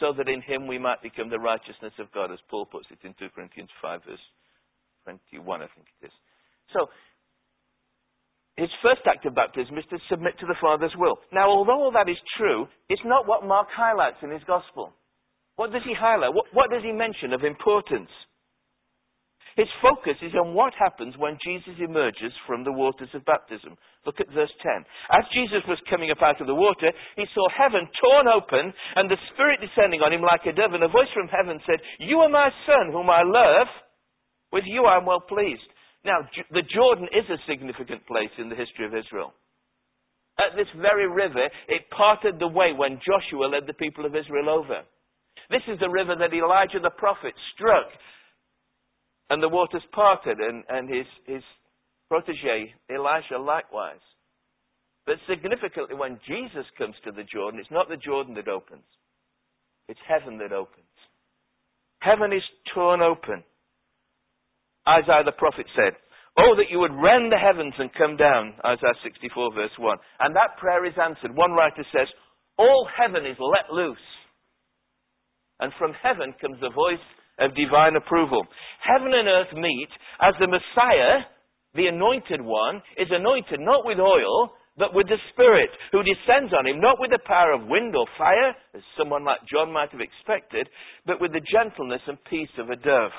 so 0.00 0.12
that 0.16 0.28
in 0.28 0.40
him 0.40 0.66
we 0.66 0.78
might 0.78 1.02
become 1.02 1.28
the 1.28 1.38
righteousness 1.38 1.92
of 1.98 2.10
God, 2.12 2.32
as 2.32 2.38
Paul 2.48 2.66
puts 2.66 2.86
it 2.90 2.98
in 3.04 3.14
2 3.18 3.28
Corinthians 3.34 3.70
5, 3.82 4.00
verse 4.08 4.26
21, 5.04 5.62
I 5.62 5.68
think 5.76 5.86
it 6.00 6.06
is. 6.06 6.12
So, 6.72 6.88
his 8.56 8.70
first 8.82 9.02
act 9.06 9.26
of 9.26 9.34
baptism 9.34 9.76
is 9.78 9.84
to 9.90 9.98
submit 10.08 10.38
to 10.38 10.46
the 10.46 10.54
Father's 10.60 10.94
will. 10.96 11.18
Now, 11.32 11.50
although 11.50 11.80
all 11.80 11.92
that 11.92 12.08
is 12.08 12.18
true, 12.38 12.66
it's 12.88 13.02
not 13.04 13.26
what 13.26 13.44
Mark 13.46 13.68
highlights 13.74 14.22
in 14.22 14.30
his 14.30 14.44
Gospel. 14.46 14.92
What 15.56 15.72
does 15.72 15.82
he 15.84 15.94
highlight? 15.94 16.34
What, 16.34 16.46
what 16.52 16.70
does 16.70 16.82
he 16.82 16.92
mention 16.92 17.32
of 17.32 17.42
importance? 17.42 18.10
His 19.56 19.70
focus 19.78 20.18
is 20.18 20.34
on 20.34 20.54
what 20.54 20.74
happens 20.74 21.14
when 21.16 21.38
Jesus 21.46 21.78
emerges 21.78 22.34
from 22.46 22.64
the 22.64 22.74
waters 22.74 23.10
of 23.14 23.24
baptism. 23.24 23.78
Look 24.04 24.18
at 24.18 24.34
verse 24.34 24.50
10. 24.62 24.82
As 25.14 25.22
Jesus 25.30 25.62
was 25.70 25.78
coming 25.88 26.10
up 26.10 26.22
out 26.22 26.40
of 26.40 26.48
the 26.50 26.58
water, 26.58 26.90
he 27.14 27.24
saw 27.34 27.46
heaven 27.54 27.86
torn 28.02 28.26
open 28.26 28.74
and 28.98 29.06
the 29.06 29.18
Spirit 29.32 29.62
descending 29.62 30.02
on 30.02 30.12
him 30.12 30.22
like 30.22 30.42
a 30.46 30.52
dove, 30.52 30.74
and 30.74 30.82
a 30.82 30.90
voice 30.90 31.10
from 31.14 31.30
heaven 31.30 31.62
said, 31.66 31.78
You 32.02 32.18
are 32.26 32.28
my 32.28 32.50
Son, 32.66 32.90
whom 32.90 33.08
I 33.10 33.22
love. 33.22 33.70
With 34.50 34.64
you 34.66 34.86
I 34.86 34.98
am 34.98 35.06
well 35.06 35.22
pleased. 35.22 35.70
Now, 36.04 36.20
the 36.52 36.62
Jordan 36.74 37.08
is 37.12 37.24
a 37.30 37.40
significant 37.48 38.06
place 38.06 38.32
in 38.38 38.48
the 38.48 38.56
history 38.56 38.84
of 38.84 38.94
Israel. 38.94 39.32
At 40.38 40.56
this 40.56 40.68
very 40.76 41.08
river, 41.08 41.48
it 41.68 41.88
parted 41.96 42.38
the 42.38 42.48
way 42.48 42.72
when 42.76 43.00
Joshua 43.00 43.46
led 43.46 43.66
the 43.66 43.78
people 43.78 44.04
of 44.04 44.14
Israel 44.14 44.50
over. 44.50 44.82
This 45.48 45.62
is 45.68 45.78
the 45.78 45.88
river 45.88 46.14
that 46.18 46.34
Elijah 46.34 46.80
the 46.82 46.90
prophet 46.90 47.32
struck, 47.54 47.86
and 49.30 49.42
the 49.42 49.48
waters 49.48 49.82
parted, 49.92 50.38
and, 50.38 50.64
and 50.68 50.88
his, 50.88 51.06
his 51.26 51.42
protege, 52.08 52.74
Elisha, 52.90 53.38
likewise. 53.38 54.02
But 55.06 55.16
significantly, 55.28 55.96
when 55.96 56.18
Jesus 56.26 56.66
comes 56.76 56.94
to 57.04 57.12
the 57.12 57.24
Jordan, 57.24 57.60
it's 57.60 57.70
not 57.70 57.88
the 57.88 57.96
Jordan 57.96 58.34
that 58.34 58.48
opens, 58.48 58.84
it's 59.88 60.00
heaven 60.08 60.38
that 60.38 60.52
opens. 60.52 60.84
Heaven 62.00 62.32
is 62.32 62.42
torn 62.74 63.00
open. 63.00 63.44
Isaiah 64.88 65.24
the 65.24 65.36
prophet 65.36 65.66
said, 65.74 65.94
Oh, 66.36 66.54
that 66.58 66.70
you 66.70 66.80
would 66.80 66.92
rend 66.92 67.30
the 67.30 67.38
heavens 67.38 67.74
and 67.78 67.94
come 67.94 68.16
down, 68.16 68.54
Isaiah 68.66 68.98
64, 69.04 69.54
verse 69.54 69.76
1. 69.78 69.98
And 70.20 70.34
that 70.34 70.58
prayer 70.58 70.84
is 70.84 70.98
answered. 70.98 71.34
One 71.34 71.52
writer 71.52 71.86
says, 71.94 72.08
All 72.58 72.88
heaven 72.90 73.24
is 73.24 73.38
let 73.38 73.70
loose. 73.70 74.06
And 75.60 75.72
from 75.78 75.94
heaven 76.02 76.34
comes 76.40 76.58
the 76.60 76.74
voice 76.74 77.06
of 77.38 77.54
divine 77.54 77.94
approval. 77.94 78.42
Heaven 78.82 79.14
and 79.14 79.28
earth 79.28 79.54
meet 79.54 79.88
as 80.20 80.34
the 80.40 80.50
Messiah, 80.50 81.22
the 81.74 81.86
anointed 81.86 82.42
one, 82.42 82.82
is 82.98 83.08
anointed 83.10 83.60
not 83.60 83.86
with 83.86 83.98
oil, 83.98 84.50
but 84.76 84.94
with 84.94 85.06
the 85.06 85.22
Spirit, 85.32 85.70
who 85.92 86.02
descends 86.02 86.52
on 86.52 86.66
him, 86.66 86.80
not 86.80 86.98
with 86.98 87.10
the 87.10 87.22
power 87.26 87.52
of 87.52 87.70
wind 87.70 87.94
or 87.94 88.06
fire, 88.18 88.50
as 88.74 88.82
someone 88.98 89.24
like 89.24 89.38
John 89.46 89.72
might 89.72 89.90
have 89.90 90.02
expected, 90.02 90.68
but 91.06 91.20
with 91.20 91.32
the 91.32 91.46
gentleness 91.46 92.02
and 92.08 92.18
peace 92.24 92.50
of 92.58 92.70
a 92.70 92.76
dove. 92.76 93.14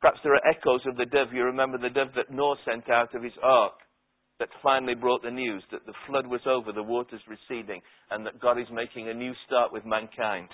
Perhaps 0.00 0.20
there 0.22 0.34
are 0.34 0.48
echoes 0.48 0.80
of 0.86 0.96
the 0.96 1.06
dove. 1.06 1.32
You 1.32 1.44
remember 1.44 1.78
the 1.78 1.90
dove 1.90 2.14
that 2.16 2.30
Noah 2.30 2.56
sent 2.64 2.88
out 2.90 3.14
of 3.14 3.22
his 3.22 3.32
ark 3.42 3.74
that 4.38 4.48
finally 4.62 4.94
brought 4.94 5.22
the 5.22 5.30
news 5.30 5.62
that 5.72 5.84
the 5.86 5.94
flood 6.06 6.26
was 6.26 6.40
over, 6.46 6.72
the 6.72 6.82
waters 6.82 7.20
receding, 7.26 7.80
and 8.10 8.24
that 8.24 8.40
God 8.40 8.58
is 8.58 8.68
making 8.72 9.08
a 9.08 9.14
new 9.14 9.32
start 9.46 9.72
with 9.72 9.84
mankind. 9.84 10.48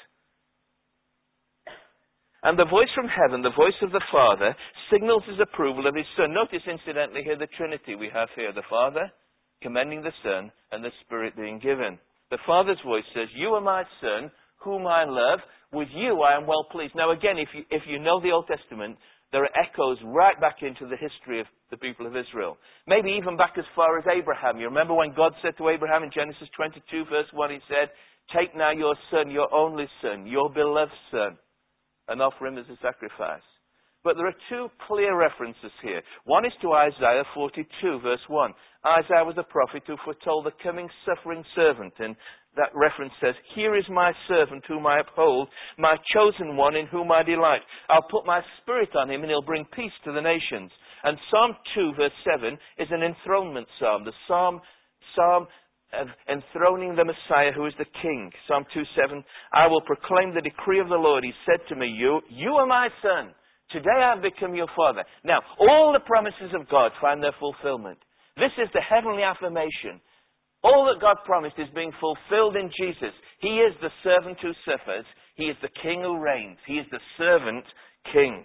And 2.43 2.59
the 2.59 2.69
voice 2.69 2.93
from 2.95 3.09
heaven, 3.09 3.41
the 3.41 3.57
voice 3.57 3.77
of 3.83 3.91
the 3.91 4.05
Father, 4.13 4.55
signals 4.93 5.23
his 5.29 5.41
approval 5.41 5.87
of 5.87 5.95
his 5.95 6.05
Son. 6.17 6.33
Notice, 6.33 6.65
incidentally, 6.69 7.23
here 7.25 7.39
the 7.39 7.49
Trinity 7.57 7.95
we 7.95 8.11
have 8.13 8.29
here 8.37 8.53
the 8.53 8.69
Father 8.69 9.11
commending 9.63 10.03
the 10.03 10.13
Son 10.23 10.53
and 10.73 10.85
the 10.85 10.93
Spirit 11.05 11.37
being 11.37 11.59
given. 11.59 11.99
The 12.31 12.39
Father's 12.47 12.81
voice 12.85 13.05
says, 13.15 13.29
You 13.35 13.49
are 13.57 13.63
my 13.63 13.85
Son, 14.01 14.31
whom 14.61 14.87
I 14.87 15.05
love. 15.05 15.41
With 15.73 15.89
you 15.95 16.21
I 16.21 16.37
am 16.37 16.47
well 16.47 16.67
pleased. 16.71 16.95
Now, 16.95 17.13
again, 17.13 17.39
if 17.39 17.49
you, 17.55 17.65
if 17.71 17.83
you 17.89 17.99
know 17.99 18.21
the 18.21 18.31
Old 18.31 18.47
Testament, 18.47 18.97
there 19.35 19.43
are 19.43 19.59
echoes 19.59 19.99
right 20.07 20.39
back 20.41 20.63
into 20.63 20.87
the 20.87 20.95
history 20.95 21.41
of 21.41 21.51
the 21.73 21.77
people 21.77 22.07
of 22.07 22.15
Israel. 22.15 22.57
Maybe 22.87 23.19
even 23.19 23.37
back 23.37 23.59
as 23.59 23.67
far 23.75 23.99
as 23.99 24.05
Abraham. 24.07 24.63
You 24.63 24.71
remember 24.71 24.95
when 24.95 25.13
God 25.13 25.33
said 25.43 25.59
to 25.59 25.71
Abraham 25.71 26.05
in 26.05 26.15
Genesis 26.15 26.47
22, 26.55 27.11
verse 27.11 27.27
1, 27.35 27.51
He 27.51 27.59
said, 27.67 27.91
Take 28.31 28.55
now 28.55 28.71
your 28.71 28.95
son, 29.11 29.35
your 29.35 29.53
only 29.53 29.91
son, 30.01 30.25
your 30.25 30.49
beloved 30.55 30.95
son, 31.11 31.35
and 32.07 32.23
offer 32.23 32.47
him 32.47 32.59
as 32.59 32.71
a 32.71 32.79
sacrifice. 32.79 33.43
But 34.05 34.15
there 34.15 34.31
are 34.31 34.47
two 34.49 34.69
clear 34.87 35.19
references 35.19 35.75
here. 35.83 36.03
One 36.27 36.47
is 36.47 36.53
to 36.63 36.71
Isaiah 36.71 37.27
42, 37.35 37.67
verse 38.07 38.23
1. 38.29 38.55
Isaiah 38.87 39.27
was 39.27 39.35
a 39.37 39.51
prophet 39.51 39.83
who 39.89 39.97
foretold 40.05 40.47
the 40.47 40.55
coming 40.63 40.89
suffering 41.03 41.43
servant. 41.57 41.95
And 41.99 42.15
that 42.57 42.75
reference 42.75 43.13
says, 43.21 43.35
Here 43.55 43.77
is 43.77 43.85
my 43.91 44.13
servant 44.29 44.65
whom 44.67 44.87
I 44.87 45.01
uphold, 45.01 45.49
my 45.79 45.97
chosen 46.15 46.57
one 46.57 46.77
in 46.77 46.87
whom 46.87 47.11
I 47.11 47.23
delight. 47.23 47.61
I'll 47.89 48.07
put 48.11 48.27
my 48.27 48.41
spirit 48.63 48.91
on 48.97 49.11
him 49.11 49.23
and 49.23 49.31
he'll 49.31 49.43
bring 49.43 49.67
peace 49.75 49.93
to 50.05 50.13
the 50.13 50.21
nations. 50.21 50.71
And 51.03 51.19
Psalm 51.31 51.57
2 51.75 51.93
verse 51.97 52.13
7 52.25 52.57
is 52.79 52.89
an 52.91 53.03
enthronement 53.03 53.67
psalm. 53.79 54.05
The 54.05 54.13
psalm, 54.27 54.61
psalm 55.15 55.47
of 56.01 56.09
enthroning 56.29 56.97
the 56.97 57.05
Messiah 57.05 57.53
who 57.55 57.67
is 57.67 57.75
the 57.79 57.87
King. 58.03 58.31
Psalm 58.49 58.65
2 58.75 58.83
7, 58.97 59.25
I 59.53 59.67
will 59.67 59.83
proclaim 59.83 60.35
the 60.35 60.43
decree 60.43 60.81
of 60.81 60.89
the 60.89 60.99
Lord. 60.99 61.25
He 61.25 61.33
said 61.47 61.61
to 61.69 61.77
me, 61.77 61.87
You, 61.87 62.21
you 62.29 62.53
are 62.55 62.67
my 62.67 62.89
son. 63.03 63.35
Today 63.71 64.03
I've 64.03 64.23
become 64.23 64.55
your 64.55 64.69
father. 64.77 65.05
Now, 65.25 65.41
all 65.59 65.93
the 65.93 66.05
promises 66.07 66.53
of 66.55 66.69
God 66.69 66.93
find 67.01 67.23
their 67.23 67.35
fulfillment. 67.41 67.99
This 68.37 68.53
is 68.59 68.69
the 68.75 68.81
heavenly 68.81 69.23
affirmation 69.23 70.01
all 70.65 70.87
that 70.87 71.01
God 71.01 71.19
promised 71.27 71.57
is 71.59 71.69
being 71.75 71.93
fulfilled 72.01 72.57
in 72.57 72.71
Jesus. 72.81 73.13
He 73.41 73.61
is 73.61 73.75
the 73.81 73.93
servant 74.03 74.39
who 74.41 74.53
suffers. 74.65 75.05
He 75.37 75.45
is 75.45 75.57
the 75.61 75.69
king 75.83 76.01
who 76.01 76.19
reigns. 76.19 76.57
He 76.67 76.75
is 76.75 76.87
the 76.91 77.01
servant 77.19 77.65
king. 78.13 78.45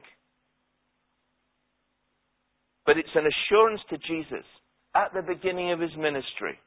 But 2.86 2.98
it's 2.98 3.16
an 3.16 3.26
assurance 3.26 3.82
to 3.90 3.98
Jesus 3.98 4.46
at 4.96 5.14
the 5.14 5.22
beginning 5.22 5.72
of 5.72 5.80
his 5.80 5.96
ministry 5.98 6.60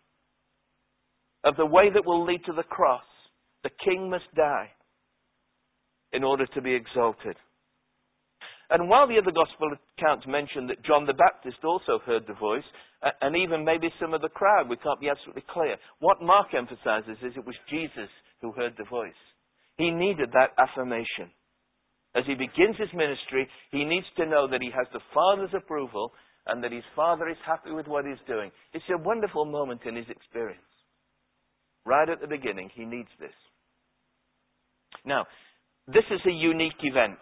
of 1.44 1.56
the 1.56 1.66
way 1.66 1.90
that 1.92 2.06
will 2.06 2.25
lead 2.25 2.40
to 2.47 2.52
the 2.52 2.62
cross. 2.62 3.02
The 3.64 3.71
king 3.85 4.09
must 4.09 4.32
die 4.37 4.71
in 6.12 6.25
order 6.25 6.47
to 6.47 6.62
be 6.62 6.75
exalted. 6.75 7.37
And 8.73 8.88
while 8.88 9.07
the 9.07 9.21
other 9.21 9.37
gospel 9.37 9.69
accounts 9.99 10.25
mention 10.26 10.67
that 10.69 10.83
John 10.83 11.05
the 11.05 11.12
Baptist 11.12 11.61
also 11.62 12.00
heard 12.07 12.25
the 12.26 12.41
voice, 12.41 12.64
uh, 13.02 13.11
and 13.21 13.37
even 13.37 13.67
maybe 13.69 13.93
some 14.00 14.14
of 14.14 14.23
the 14.23 14.33
crowd, 14.33 14.71
we 14.71 14.81
can't 14.81 14.99
be 14.99 15.11
absolutely 15.11 15.45
clear. 15.52 15.76
What 16.00 16.23
Mark 16.23 16.55
emphasizes 16.57 17.21
is 17.21 17.37
it 17.37 17.45
was 17.45 17.69
Jesus 17.69 18.09
who 18.41 18.50
heard 18.52 18.73
the 18.79 18.88
voice. 18.88 19.21
He 19.76 19.91
needed 19.91 20.31
that 20.33 20.57
affirmation. 20.57 21.29
As 22.17 22.25
he 22.26 22.33
begins 22.33 22.81
his 22.81 22.88
ministry, 22.97 23.47
he 23.73 23.85
needs 23.85 24.07
to 24.17 24.25
know 24.25 24.49
that 24.49 24.62
he 24.62 24.71
has 24.73 24.88
the 24.93 25.05
Father's 25.12 25.52
approval 25.52 26.12
and 26.47 26.64
that 26.64 26.73
his 26.73 26.85
Father 26.97 27.29
is 27.29 27.37
happy 27.45 27.73
with 27.73 27.87
what 27.87 28.07
he's 28.07 28.25
doing. 28.26 28.50
It's 28.73 28.88
a 28.88 28.97
wonderful 28.97 29.45
moment 29.45 29.83
in 29.85 29.97
his 29.97 30.09
experience. 30.09 30.64
Right 31.85 32.09
at 32.09 32.23
the 32.23 32.26
beginning, 32.26 32.71
he 32.75 32.87
needs 32.87 33.09
this. 33.21 33.37
Now, 35.05 35.26
this 35.88 36.05
is 36.11 36.21
a 36.25 36.33
unique 36.33 36.81
event 36.81 37.19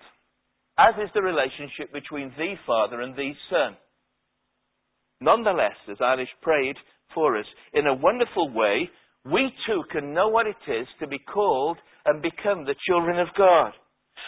as 0.80 0.94
is 0.96 1.10
the 1.12 1.20
relationship 1.20 1.92
between 1.92 2.32
the 2.38 2.54
Father 2.66 3.02
and 3.02 3.14
the 3.14 3.32
Son. 3.50 3.76
Nonetheless, 5.20 5.76
as 5.90 5.98
Eilish 5.98 6.32
prayed 6.40 6.76
for 7.14 7.36
us, 7.36 7.44
in 7.74 7.86
a 7.86 7.94
wonderful 7.94 8.50
way, 8.54 8.88
we 9.30 9.52
too 9.66 9.82
can 9.92 10.14
know 10.14 10.28
what 10.28 10.46
it 10.46 10.56
is 10.66 10.86
to 11.00 11.06
be 11.06 11.18
called 11.18 11.76
and 12.06 12.22
become 12.22 12.64
the 12.64 12.74
children 12.88 13.18
of 13.18 13.28
God. 13.36 13.72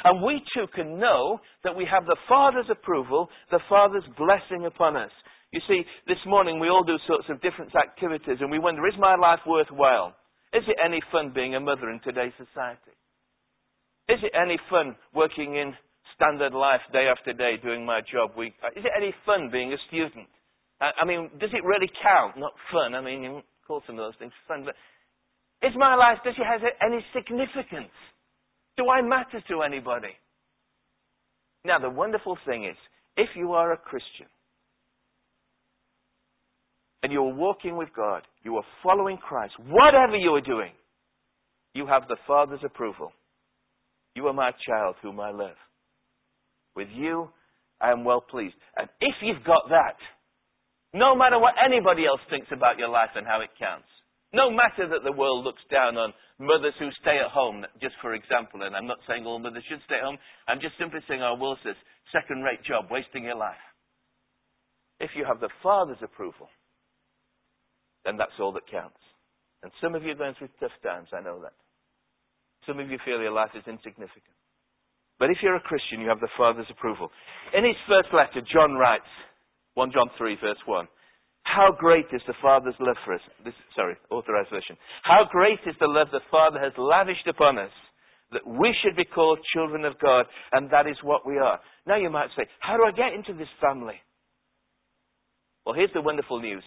And 0.05 0.23
we 0.23 0.43
too 0.55 0.67
can 0.75 0.99
know 0.99 1.41
that 1.65 1.75
we 1.75 1.87
have 1.91 2.05
the 2.05 2.17
Father's 2.29 2.69
approval, 2.71 3.29
the 3.51 3.61
Father's 3.69 4.05
blessing 4.19 4.67
upon 4.67 4.97
us. 4.97 5.11
You 5.53 5.61
see, 5.67 5.83
this 6.07 6.21
morning 6.27 6.61
we 6.61 6.69
all 6.69 6.85
do 6.85 6.97
sorts 7.07 7.27
of 7.31 7.41
different 7.41 7.73
activities 7.75 8.39
and 8.41 8.51
we 8.51 8.59
wonder, 8.59 8.87
is 8.87 8.95
my 8.99 9.17
life 9.17 9.41
worthwhile? 9.47 10.15
Is 10.53 10.65
it 10.69 10.77
any 10.85 11.01
fun 11.11 11.33
being 11.35 11.55
a 11.55 11.61
mother 11.61 11.89
in 11.89 12.01
today's 12.01 12.33
society? 12.37 12.93
Is 14.09 14.19
it 14.23 14.33
any 14.37 14.59
fun 14.69 14.97
working 15.15 15.57
in 15.57 15.73
standard 16.15 16.53
life 16.53 16.81
day 16.93 17.07
after 17.11 17.33
day, 17.33 17.57
doing 17.63 17.85
my 17.85 18.01
job 18.01 18.31
week? 18.37 18.55
Uh, 18.63 18.69
is 18.79 18.85
it 18.85 18.93
any 18.97 19.15
fun 19.25 19.51
being 19.51 19.73
a 19.73 19.77
student? 19.89 20.29
Uh, 20.81 20.91
I 21.01 21.05
mean, 21.05 21.31
does 21.41 21.51
it 21.53 21.65
really 21.65 21.91
count? 22.03 22.39
Not 22.39 22.53
fun. 22.73 22.95
I 22.95 23.01
mean, 23.01 23.23
you 23.23 23.41
call 23.67 23.83
some 23.87 23.99
of 23.99 24.05
those 24.05 24.19
things 24.19 24.33
fun, 24.49 24.65
but 24.65 24.75
is 25.67 25.75
my 25.77 25.95
life, 25.95 26.19
does 26.25 26.35
it 26.37 26.45
have 26.45 26.61
any 26.85 27.05
significance? 27.15 27.93
Do 28.77 28.89
I 28.89 29.01
matter 29.03 29.41
to 29.49 29.63
anybody? 29.63 30.15
Now, 31.65 31.79
the 31.79 31.91
wonderful 31.91 32.37
thing 32.47 32.65
is, 32.65 32.77
if 33.17 33.29
you 33.37 33.53
are 33.53 33.73
a 33.73 33.77
Christian, 33.77 34.27
and 37.03 37.13
you 37.13 37.21
are 37.21 37.35
walking 37.35 37.77
with 37.77 37.89
God, 37.95 38.23
you 38.43 38.57
are 38.57 38.65
following 38.83 39.19
Christ, 39.19 39.55
whatever 39.69 40.17
you 40.17 40.31
are 40.35 40.41
doing, 40.41 40.73
you 41.75 41.87
have 41.87 42.09
the 42.09 42.17
Father's 42.27 42.61
approval. 42.65 43.13
You 44.15 44.27
are 44.27 44.33
my 44.33 44.51
child 44.67 44.97
whom 45.03 45.21
I 45.21 45.31
love. 45.31 45.57
With 46.75 46.89
you, 46.95 47.29
I 47.81 47.91
am 47.91 48.05
well 48.05 48.21
pleased. 48.21 48.55
And 48.77 48.89
if 49.01 49.15
you've 49.23 49.45
got 49.45 49.69
that, 49.69 49.97
no 50.95 51.17
matter 51.17 51.39
what 51.39 51.55
anybody 51.59 52.07
else 52.07 52.21
thinks 52.31 52.49
about 52.53 52.79
your 52.79 52.89
life 52.89 53.11
and 53.17 53.27
how 53.27 53.41
it 53.41 53.51
counts, 53.59 53.89
no 54.33 54.51
matter 54.51 54.89
that 54.89 55.05
the 55.05 55.13
world 55.13 55.45
looks 55.45 55.61
down 55.71 55.97
on 55.97 56.13
mothers 56.39 56.75
who 56.79 56.89
stay 57.01 57.21
at 57.21 57.31
home, 57.31 57.65
just 57.81 57.95
for 58.01 58.15
example, 58.15 58.63
and 58.63 58.75
I'm 58.75 58.87
not 58.87 59.01
saying 59.07 59.27
all 59.27 59.39
mothers 59.39 59.65
should 59.69 59.85
stay 59.85 59.97
at 59.97 60.05
home, 60.05 60.17
I'm 60.49 60.61
just 60.61 60.79
simply 60.79 61.01
saying 61.09 61.21
our 61.21 61.37
world 61.37 61.59
says, 61.65 61.77
second 62.13 62.43
rate 62.43 62.65
job, 62.65 62.87
wasting 62.91 63.25
your 63.25 63.37
life. 63.37 63.61
If 65.01 65.11
you 65.17 65.25
have 65.25 65.41
the 65.41 65.53
Father's 65.63 66.01
approval, 66.03 66.49
then 68.05 68.17
that's 68.17 68.37
all 68.41 68.53
that 68.53 68.71
counts. 68.71 69.01
And 69.63 69.71
some 69.81 69.95
of 69.95 70.03
you 70.03 70.13
are 70.13 70.21
going 70.21 70.35
through 70.39 70.49
tough 70.61 70.75
times, 70.83 71.09
I 71.13 71.21
know 71.21 71.41
that. 71.43 71.55
Some 72.67 72.79
of 72.79 72.91
you 72.91 72.99
feel 73.05 73.21
your 73.21 73.33
life 73.33 73.51
is 73.55 73.65
insignificant. 73.67 74.37
But 75.23 75.31
if 75.31 75.39
you're 75.39 75.55
a 75.55 75.61
Christian, 75.61 76.01
you 76.01 76.09
have 76.09 76.19
the 76.19 76.35
Father's 76.37 76.67
approval. 76.69 77.07
In 77.55 77.63
his 77.63 77.79
first 77.87 78.09
letter, 78.11 78.43
John 78.53 78.75
writes, 78.75 79.07
1 79.75 79.93
John 79.95 80.11
3, 80.19 80.35
verse 80.43 80.59
1. 80.67 80.89
How 81.45 81.71
great 81.71 82.07
is 82.11 82.23
the 82.27 82.35
Father's 82.43 82.75
love 82.81 82.97
for 83.05 83.15
us? 83.15 83.21
This, 83.45 83.55
sorry, 83.77 83.95
authorized 84.11 84.51
version. 84.51 84.75
How 85.05 85.23
great 85.31 85.61
is 85.65 85.77
the 85.79 85.87
love 85.87 86.09
the 86.11 86.27
Father 86.29 86.59
has 86.59 86.73
lavished 86.77 87.29
upon 87.29 87.57
us 87.57 87.71
that 88.33 88.45
we 88.45 88.75
should 88.83 88.97
be 88.97 89.05
called 89.05 89.39
children 89.55 89.85
of 89.85 89.95
God, 90.01 90.27
and 90.51 90.69
that 90.73 90.89
is 90.89 90.97
what 91.05 91.25
we 91.25 91.39
are. 91.39 91.61
Now 91.87 91.99
you 91.99 92.11
might 92.11 92.31
say, 92.37 92.43
how 92.59 92.77
do 92.77 92.83
I 92.83 92.91
get 92.91 93.15
into 93.15 93.39
this 93.39 93.53
family? 93.61 94.03
Well, 95.65 95.77
here's 95.77 95.95
the 95.95 96.03
wonderful 96.03 96.41
news. 96.41 96.65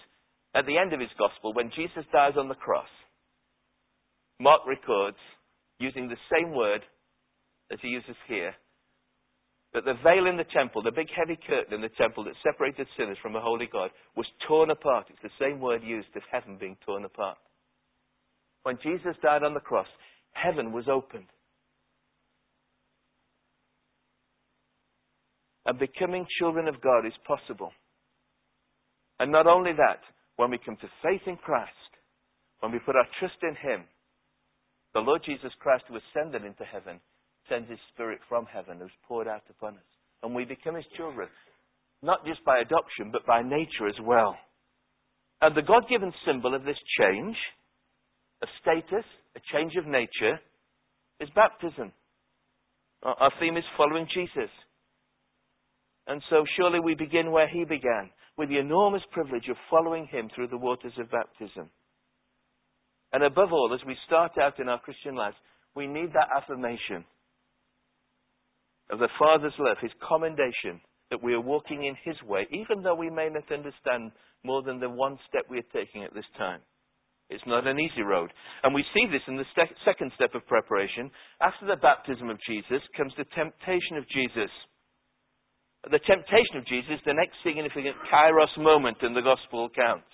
At 0.55 0.65
the 0.65 0.77
end 0.77 0.93
of 0.93 1.01
his 1.01 1.11
gospel, 1.19 1.53
when 1.53 1.71
Jesus 1.75 2.05
dies 2.13 2.39
on 2.39 2.47
the 2.47 2.55
cross, 2.55 2.87
Mark 4.39 4.61
records, 4.65 5.17
using 5.77 6.07
the 6.07 6.15
same 6.31 6.55
word 6.55 6.79
as 7.71 7.79
he 7.81 7.89
uses 7.89 8.15
here, 8.27 8.53
that 9.73 9.83
the 9.83 9.99
veil 10.03 10.27
in 10.27 10.37
the 10.37 10.45
temple, 10.55 10.81
the 10.81 10.91
big 10.91 11.07
heavy 11.15 11.37
curtain 11.47 11.73
in 11.73 11.81
the 11.81 11.89
temple 11.97 12.23
that 12.23 12.33
separated 12.43 12.87
sinners 12.97 13.17
from 13.21 13.35
a 13.35 13.41
holy 13.41 13.67
God, 13.71 13.91
was 14.15 14.25
torn 14.47 14.69
apart. 14.69 15.07
It's 15.09 15.21
the 15.21 15.43
same 15.45 15.59
word 15.59 15.83
used 15.83 16.07
of 16.15 16.23
heaven 16.31 16.57
being 16.57 16.77
torn 16.85 17.03
apart. 17.03 17.37
When 18.63 18.77
Jesus 18.81 19.15
died 19.21 19.43
on 19.43 19.53
the 19.53 19.59
cross, 19.59 19.87
heaven 20.31 20.71
was 20.71 20.85
opened. 20.87 21.27
And 25.65 25.77
becoming 25.77 26.25
children 26.39 26.67
of 26.67 26.81
God 26.81 27.05
is 27.05 27.13
possible. 27.27 27.71
And 29.19 29.31
not 29.31 29.47
only 29.47 29.71
that, 29.73 29.99
when 30.37 30.51
we 30.51 30.59
come 30.63 30.77
to 30.77 30.87
faith 31.03 31.21
in 31.27 31.37
Christ, 31.37 31.71
when 32.59 32.71
we 32.71 32.79
put 32.79 32.95
our 32.95 33.07
trust 33.19 33.37
in 33.43 33.55
Him, 33.55 33.83
the 34.93 34.99
Lord 34.99 35.21
Jesus 35.25 35.51
Christ 35.59 35.83
who 35.89 35.97
ascended 35.97 36.45
into 36.45 36.63
heaven 36.63 36.99
sends 37.49 37.69
his 37.69 37.79
Spirit 37.93 38.19
from 38.27 38.45
heaven 38.45 38.77
who's 38.79 38.91
poured 39.07 39.27
out 39.27 39.43
upon 39.49 39.75
us. 39.75 39.89
And 40.23 40.33
we 40.33 40.45
become 40.45 40.75
his 40.75 40.85
children, 40.97 41.27
not 42.01 42.25
just 42.25 42.43
by 42.45 42.59
adoption, 42.59 43.11
but 43.11 43.25
by 43.25 43.41
nature 43.41 43.87
as 43.87 43.99
well. 44.03 44.35
And 45.41 45.55
the 45.55 45.61
God 45.61 45.83
given 45.89 46.13
symbol 46.25 46.55
of 46.55 46.63
this 46.63 46.77
change 46.99 47.35
of 48.41 48.47
status, 48.61 49.05
a 49.35 49.39
change 49.53 49.73
of 49.77 49.85
nature, 49.85 50.39
is 51.19 51.29
baptism. 51.35 51.91
Our 53.03 53.31
theme 53.39 53.57
is 53.57 53.63
following 53.77 54.07
Jesus. 54.13 54.49
And 56.07 56.21
so 56.29 56.43
surely 56.57 56.79
we 56.79 56.95
begin 56.95 57.31
where 57.31 57.47
he 57.47 57.63
began, 57.65 58.09
with 58.37 58.49
the 58.49 58.59
enormous 58.59 59.03
privilege 59.11 59.47
of 59.49 59.57
following 59.69 60.07
him 60.07 60.29
through 60.33 60.47
the 60.47 60.57
waters 60.57 60.93
of 60.99 61.11
baptism. 61.11 61.69
And 63.13 63.23
above 63.23 63.53
all, 63.53 63.71
as 63.73 63.85
we 63.85 63.95
start 64.05 64.33
out 64.41 64.59
in 64.59 64.67
our 64.67 64.79
Christian 64.79 65.15
lives, 65.15 65.35
we 65.75 65.87
need 65.87 66.09
that 66.13 66.29
affirmation 66.35 67.05
of 68.89 68.99
the 68.99 69.09
Father's 69.17 69.53
love, 69.59 69.77
His 69.81 69.91
commendation 70.07 70.81
that 71.09 71.21
we 71.21 71.33
are 71.33 71.41
walking 71.41 71.85
in 71.85 71.95
His 72.03 72.21
way, 72.23 72.47
even 72.51 72.83
though 72.83 72.95
we 72.95 73.09
may 73.09 73.29
not 73.29 73.51
understand 73.51 74.11
more 74.43 74.63
than 74.63 74.79
the 74.79 74.89
one 74.89 75.17
step 75.29 75.45
we 75.49 75.59
are 75.59 75.73
taking 75.73 76.03
at 76.03 76.13
this 76.13 76.27
time. 76.37 76.61
It's 77.29 77.43
not 77.47 77.65
an 77.65 77.79
easy 77.79 78.03
road. 78.05 78.29
And 78.63 78.73
we 78.73 78.85
see 78.93 79.07
this 79.09 79.25
in 79.27 79.35
the 79.35 79.49
st- 79.55 79.73
second 79.83 80.11
step 80.13 80.35
of 80.35 80.45
preparation. 80.45 81.09
After 81.41 81.65
the 81.65 81.81
baptism 81.81 82.29
of 82.29 82.37
Jesus 82.45 82.85
comes 82.95 83.13
the 83.17 83.25
temptation 83.33 83.97
of 83.97 84.05
Jesus. 84.09 84.51
The 85.89 86.01
temptation 86.05 86.57
of 86.61 86.65
Jesus, 86.67 87.01
the 87.05 87.17
next 87.17 87.33
significant 87.41 87.97
kairos 88.13 88.53
moment 88.57 88.97
in 89.01 89.13
the 89.13 89.25
gospel 89.25 89.65
accounts. 89.65 90.09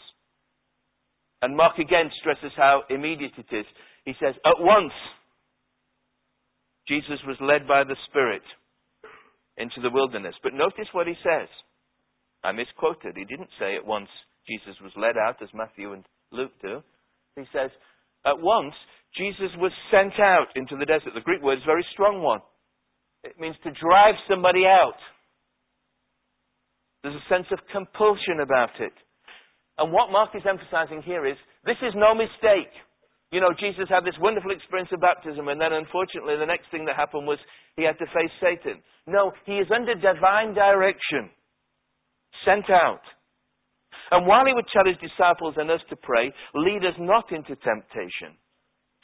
And 1.41 1.57
Mark 1.57 1.79
again 1.79 2.09
stresses 2.19 2.51
how 2.55 2.83
immediate 2.89 3.35
it 3.37 3.51
is. 3.51 3.65
He 4.05 4.13
says, 4.19 4.35
At 4.45 4.59
once, 4.59 4.93
Jesus 6.87 7.19
was 7.27 7.37
led 7.41 7.67
by 7.67 7.83
the 7.83 7.95
Spirit 8.09 8.43
into 9.57 9.81
the 9.81 9.89
wilderness. 9.89 10.35
But 10.43 10.53
notice 10.53 10.87
what 10.91 11.07
he 11.07 11.15
says. 11.23 11.47
I 12.43 12.51
misquoted. 12.51 13.15
He 13.15 13.25
didn't 13.25 13.51
say 13.59 13.75
at 13.75 13.85
once 13.85 14.09
Jesus 14.47 14.75
was 14.81 14.91
led 14.95 15.17
out, 15.17 15.41
as 15.41 15.49
Matthew 15.53 15.93
and 15.93 16.03
Luke 16.31 16.53
do. 16.61 16.81
He 17.35 17.43
says, 17.53 17.69
at 18.25 18.39
once 18.39 18.73
Jesus 19.17 19.51
was 19.57 19.71
sent 19.91 20.19
out 20.19 20.47
into 20.55 20.77
the 20.77 20.85
desert. 20.85 21.13
The 21.13 21.21
Greek 21.21 21.41
word 21.41 21.57
is 21.57 21.63
a 21.63 21.71
very 21.73 21.85
strong 21.93 22.21
one. 22.21 22.39
It 23.23 23.39
means 23.39 23.55
to 23.63 23.71
drive 23.71 24.15
somebody 24.29 24.65
out. 24.65 24.97
There's 27.03 27.15
a 27.15 27.29
sense 27.33 27.47
of 27.51 27.59
compulsion 27.71 28.39
about 28.41 28.79
it. 28.79 28.93
And 29.77 29.91
what 29.91 30.11
Mark 30.11 30.31
is 30.35 30.43
emphasizing 30.47 31.01
here 31.01 31.25
is 31.25 31.37
this 31.65 31.77
is 31.81 31.93
no 31.95 32.13
mistake. 32.13 32.71
You 33.31 33.39
know, 33.39 33.55
Jesus 33.57 33.87
had 33.87 34.03
this 34.03 34.19
wonderful 34.19 34.51
experience 34.51 34.91
of 34.91 34.99
baptism, 34.99 35.47
and 35.47 35.59
then 35.59 35.71
unfortunately, 35.71 36.35
the 36.35 36.45
next 36.45 36.67
thing 36.69 36.83
that 36.85 36.99
happened 36.99 37.25
was 37.25 37.39
he 37.77 37.83
had 37.83 37.97
to 37.99 38.05
face 38.11 38.31
Satan. 38.43 38.83
No, 39.07 39.31
he 39.45 39.55
is 39.55 39.71
under 39.73 39.95
divine 39.95 40.53
direction, 40.53 41.31
sent 42.43 42.69
out. 42.69 43.01
And 44.11 44.27
while 44.27 44.45
he 44.45 44.53
would 44.53 44.67
tell 44.75 44.83
his 44.83 44.99
disciples 44.99 45.55
and 45.55 45.71
us 45.71 45.79
to 45.89 45.95
pray, 45.95 46.33
lead 46.53 46.83
us 46.83 46.99
not 46.99 47.31
into 47.31 47.55
temptation, 47.55 48.35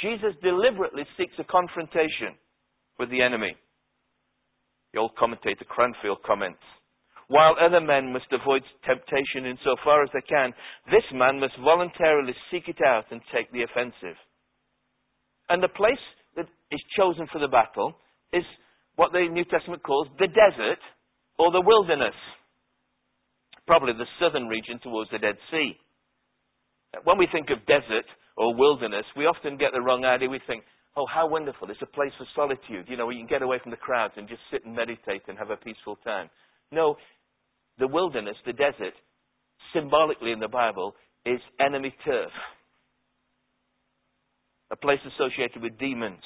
Jesus 0.02 0.36
deliberately 0.44 1.04
seeks 1.18 1.34
a 1.40 1.48
confrontation 1.48 2.36
with 3.00 3.10
the 3.10 3.22
enemy. 3.22 3.56
The 4.94 5.00
old 5.00 5.16
commentator 5.16 5.64
Cranfield 5.64 6.20
comments 6.26 6.64
while 7.28 7.56
other 7.60 7.82
men 7.82 8.14
must 8.14 8.32
avoid 8.32 8.64
temptation 8.86 9.46
in 9.46 9.58
so 9.64 9.76
far 9.84 10.04
as 10.04 10.10
they 10.14 10.24
can, 10.24 10.54
this 10.88 11.04
man 11.14 11.40
must 11.40 11.54
voluntarily 11.60 12.34
seek 12.52 12.68
it 12.68 12.80
out 12.86 13.06
and 13.12 13.20
take 13.36 13.52
the 13.52 13.64
offensive. 13.64 14.16
And 15.50 15.62
the 15.62 15.68
place 15.68 16.00
that 16.36 16.48
is 16.72 16.82
chosen 16.96 17.28
for 17.32 17.40
the 17.40 17.48
battle 17.48 17.96
is 18.32 18.44
what 18.96 19.12
the 19.12 19.28
New 19.32 19.44
Testament 19.46 19.84
calls 19.84 20.08
the 20.20 20.28
desert 20.28 20.80
or 21.38 21.52
the 21.52 21.64
wilderness. 21.64 22.16
Probably 23.66 23.94
the 23.94 24.08
southern 24.20 24.48
region 24.48 24.80
towards 24.82 25.12
the 25.12 25.20
Dead 25.20 25.36
Sea. 25.52 25.76
When 27.04 27.18
we 27.18 27.28
think 27.32 27.50
of 27.50 27.66
desert 27.68 28.08
or 28.38 28.56
wilderness, 28.56 29.06
we 29.16 29.26
often 29.26 29.58
get 29.58 29.72
the 29.74 29.82
wrong 29.82 30.06
idea. 30.06 30.30
We 30.30 30.40
think, 30.48 30.64
oh, 30.96 31.06
how 31.14 31.28
wonderful. 31.28 31.70
It's 31.70 31.82
a 31.82 31.96
place 31.96 32.12
for 32.18 32.26
solitude, 32.34 32.88
you 32.88 32.96
know, 32.96 33.06
where 33.06 33.14
you 33.14 33.22
can 33.22 33.30
get 33.30 33.42
away 33.42 33.60
from 33.62 33.72
the 33.72 33.78
crowds 33.78 34.14
and 34.16 34.28
just 34.28 34.42
sit 34.50 34.64
and 34.66 34.74
meditate 34.74 35.28
and 35.28 35.38
have 35.38 35.52
a 35.52 35.58
peaceful 35.58 35.98
time. 36.04 36.30
No, 36.72 36.96
the 37.80 37.88
wilderness, 37.88 38.36
the 38.46 38.54
desert, 38.54 38.94
symbolically 39.74 40.32
in 40.32 40.40
the 40.40 40.48
Bible, 40.48 40.96
is 41.26 41.40
enemy 41.60 41.94
turf. 42.06 42.32
A 44.72 44.76
place 44.76 45.00
associated 45.06 45.62
with 45.62 45.80
demons, 45.80 46.24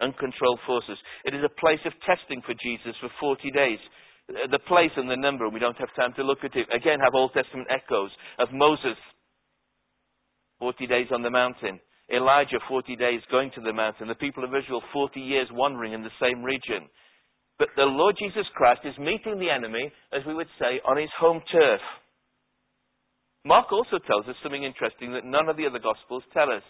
uncontrolled 0.00 0.60
forces. 0.66 0.98
It 1.24 1.34
is 1.34 1.44
a 1.44 1.60
place 1.60 1.80
of 1.86 1.92
testing 2.06 2.42
for 2.42 2.54
Jesus 2.62 2.94
for 3.00 3.10
40 3.20 3.50
days. 3.50 3.78
The 4.50 4.62
place 4.66 4.90
and 4.96 5.10
the 5.10 5.16
number, 5.16 5.48
we 5.48 5.58
don't 5.58 5.78
have 5.78 5.94
time 5.96 6.14
to 6.16 6.22
look 6.22 6.38
at 6.44 6.54
it, 6.54 6.66
again 6.74 7.00
have 7.00 7.14
Old 7.14 7.32
Testament 7.34 7.68
echoes 7.70 8.10
of 8.38 8.48
Moses, 8.52 8.98
40 10.60 10.86
days 10.86 11.06
on 11.12 11.22
the 11.22 11.30
mountain. 11.30 11.80
Elijah, 12.14 12.58
40 12.68 12.96
days 12.96 13.20
going 13.30 13.50
to 13.54 13.60
the 13.60 13.72
mountain. 13.72 14.08
The 14.08 14.14
people 14.16 14.44
of 14.44 14.50
Israel, 14.50 14.82
40 14.92 15.20
years 15.20 15.48
wandering 15.52 15.92
in 15.92 16.02
the 16.02 16.14
same 16.20 16.42
region. 16.42 16.88
But 17.60 17.68
the 17.76 17.84
Lord 17.84 18.16
Jesus 18.18 18.48
Christ 18.56 18.80
is 18.88 18.96
meeting 18.96 19.36
the 19.36 19.52
enemy, 19.52 19.92
as 20.16 20.24
we 20.26 20.32
would 20.32 20.48
say, 20.58 20.80
on 20.88 20.96
his 20.96 21.12
home 21.20 21.42
turf. 21.52 21.80
Mark 23.44 23.70
also 23.70 24.00
tells 24.08 24.24
us 24.26 24.34
something 24.42 24.64
interesting 24.64 25.12
that 25.12 25.28
none 25.28 25.48
of 25.48 25.58
the 25.60 25.66
other 25.66 25.78
Gospels 25.78 26.24
tell 26.32 26.48
us. 26.48 26.64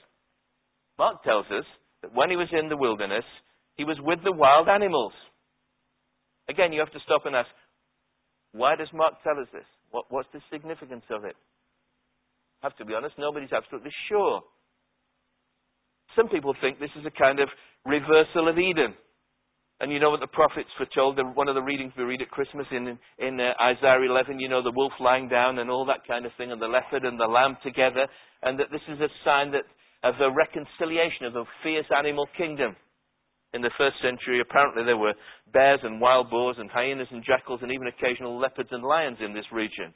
Mark 0.98 1.22
tells 1.22 1.46
us 1.46 1.64
that 2.02 2.12
when 2.12 2.28
he 2.28 2.34
was 2.34 2.50
in 2.50 2.68
the 2.68 2.76
wilderness, 2.76 3.24
He 3.76 3.84
was 3.84 3.96
with 4.02 4.18
the 4.24 4.32
wild 4.32 4.68
animals. 4.68 5.12
Again, 6.50 6.72
you 6.72 6.80
have 6.80 6.92
to 6.92 7.00
stop 7.06 7.24
and 7.24 7.34
ask, 7.34 7.48
why 8.52 8.76
does 8.76 8.88
Mark 8.92 9.14
tell 9.24 9.40
us 9.40 9.48
this? 9.54 9.64
What, 9.90 10.04
what's 10.10 10.28
the 10.34 10.40
significance 10.52 11.04
of 11.10 11.24
it? 11.24 11.36
I 12.62 12.66
have 12.66 12.76
to 12.76 12.84
be 12.84 12.92
honest, 12.94 13.14
nobody's 13.16 13.52
absolutely 13.52 13.92
sure. 14.10 14.42
Some 16.14 16.28
people 16.28 16.54
think 16.60 16.78
this 16.78 16.92
is 16.98 17.06
a 17.06 17.10
kind 17.10 17.40
of 17.40 17.48
reversal 17.86 18.50
of 18.50 18.58
Eden. 18.58 18.92
And 19.80 19.90
you 19.90 19.98
know 19.98 20.10
what 20.10 20.20
the 20.20 20.28
prophets 20.28 20.68
foretold, 20.76 21.18
one 21.34 21.48
of 21.48 21.54
the 21.54 21.64
readings 21.64 21.92
we 21.96 22.04
read 22.04 22.20
at 22.20 22.28
Christmas 22.28 22.66
in, 22.70 22.98
in 23.16 23.40
uh, 23.40 23.56
Isaiah 23.64 24.04
11, 24.04 24.38
you 24.38 24.48
know, 24.48 24.62
the 24.62 24.76
wolf 24.76 24.92
lying 25.00 25.26
down 25.26 25.58
and 25.58 25.70
all 25.70 25.86
that 25.86 26.06
kind 26.06 26.26
of 26.26 26.32
thing, 26.36 26.52
and 26.52 26.60
the 26.60 26.68
leopard 26.68 27.04
and 27.04 27.18
the 27.18 27.24
lamb 27.24 27.56
together, 27.64 28.06
and 28.42 28.60
that 28.60 28.68
this 28.70 28.84
is 28.92 29.00
a 29.00 29.08
sign 29.24 29.52
that, 29.52 29.64
of 30.04 30.20
the 30.20 30.28
reconciliation 30.28 31.24
of 31.24 31.34
a 31.34 31.44
fierce 31.62 31.88
animal 31.96 32.28
kingdom. 32.36 32.76
In 33.54 33.62
the 33.62 33.72
first 33.78 33.96
century, 34.04 34.40
apparently 34.40 34.84
there 34.84 35.00
were 35.00 35.14
bears 35.52 35.80
and 35.82 36.00
wild 36.00 36.28
boars 36.28 36.56
and 36.60 36.70
hyenas 36.70 37.08
and 37.10 37.24
jackals 37.24 37.60
and 37.62 37.72
even 37.72 37.88
occasional 37.88 38.38
leopards 38.38 38.68
and 38.70 38.84
lions 38.84 39.16
in 39.24 39.32
this 39.32 39.48
region. 39.50 39.94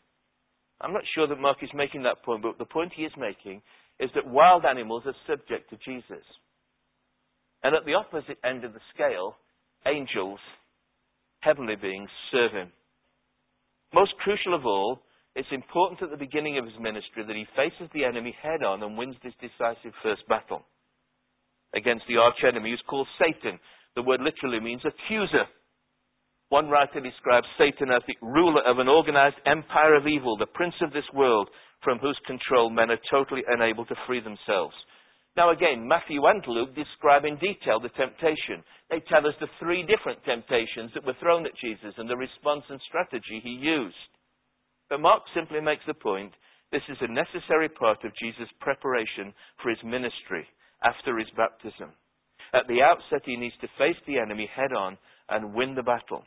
I'm 0.81 0.93
not 0.93 1.05
sure 1.15 1.29
that 1.29 1.39
Mark 1.39 1.59
is 1.63 1.71
making 1.75 2.03
that 2.03 2.25
point, 2.25 2.43
but 2.43 2.59
the 2.59 2.65
point 2.65 2.93
he 2.97 3.05
is 3.05 3.13
making 3.17 3.63
is 4.01 4.11
that 4.15 4.27
wild 4.27 4.65
animals 4.65 5.05
are 5.07 5.15
subject 5.29 5.71
to 5.71 5.77
Jesus. 5.85 6.25
And 7.63 7.77
at 7.77 7.85
the 7.85 7.95
opposite 7.95 8.39
end 8.45 8.65
of 8.65 8.73
the 8.73 8.83
scale, 8.93 9.37
angels, 9.87 10.39
heavenly 11.41 11.77
beings, 11.77 12.09
serve 12.33 12.53
him. 12.53 12.73
Most 13.93 14.13
crucial 14.23 14.55
of 14.55 14.67
all, 14.67 15.01
it's 15.37 15.49
important 15.51 16.03
at 16.03 16.11
the 16.11 16.17
beginning 16.17 16.59
of 16.59 16.65
his 16.65 16.79
ministry 16.81 17.25
that 17.27 17.37
he 17.37 17.47
faces 17.57 17.91
the 17.93 18.05
enemy 18.05 18.35
head 18.43 18.63
on 18.63 18.83
and 18.83 18.97
wins 18.97 19.17
this 19.23 19.35
decisive 19.41 19.93
first 20.03 20.27
battle 20.29 20.63
against 21.75 22.05
the 22.09 22.17
arch 22.17 22.39
enemy 22.47 22.71
who's 22.71 22.83
called 22.89 23.09
Satan. 23.19 23.59
The 23.97 24.03
word 24.03 24.21
literally 24.21 24.61
means 24.61 24.83
accuser. 24.87 25.47
One 26.49 26.69
writer 26.69 27.01
describes 27.01 27.47
Satan 27.59 27.91
as 27.91 28.03
the 28.07 28.15
ruler 28.23 28.63
of 28.63 28.79
an 28.79 28.89
organized 28.89 29.37
empire 29.47 29.97
of 29.97 30.07
evil, 30.07 30.37
the 30.37 30.47
prince 30.47 30.75
of 30.83 30.93
this 30.93 31.09
world, 31.13 31.49
from 31.83 31.99
whose 31.99 32.19
control 32.27 32.71
men 32.71 32.91
are 32.91 33.11
totally 33.11 33.43
unable 33.49 33.85
to 33.87 33.95
free 34.07 34.21
themselves. 34.21 34.75
Now 35.37 35.51
again, 35.51 35.87
Matthew 35.87 36.25
and 36.27 36.45
Luke 36.47 36.75
describe 36.75 37.25
in 37.25 37.35
detail 37.37 37.81
the 37.81 37.91
temptation. 37.91 38.63
They 38.89 39.03
tell 39.11 39.27
us 39.27 39.35
the 39.41 39.51
three 39.59 39.83
different 39.83 40.23
temptations 40.25 40.93
that 40.95 41.05
were 41.05 41.19
thrown 41.21 41.45
at 41.45 41.59
Jesus 41.59 41.95
and 41.99 42.09
the 42.09 42.17
response 42.17 42.63
and 42.71 42.81
strategy 42.87 43.41
he 43.43 43.51
used. 43.51 43.97
But 44.89 45.01
Mark 45.01 45.23
simply 45.35 45.61
makes 45.61 45.83
the 45.87 45.95
point 45.95 46.33
this 46.71 46.87
is 46.89 46.99
a 47.01 47.11
necessary 47.11 47.69
part 47.69 48.05
of 48.05 48.15
Jesus' 48.21 48.51
preparation 48.61 49.35
for 49.63 49.71
his 49.71 49.83
ministry 49.85 50.47
after 50.83 51.19
his 51.19 51.29
baptism. 51.37 51.91
At 52.53 52.69
the 52.69 52.83
outset, 52.83 53.23
he 53.25 53.37
needs 53.37 53.55
to 53.61 53.69
face 53.79 53.99
the 54.07 54.19
enemy 54.19 54.49
head 54.55 54.73
on 54.73 54.99
and 55.29 55.55
win 55.55 55.75
the 55.75 55.83
battle. 55.83 56.23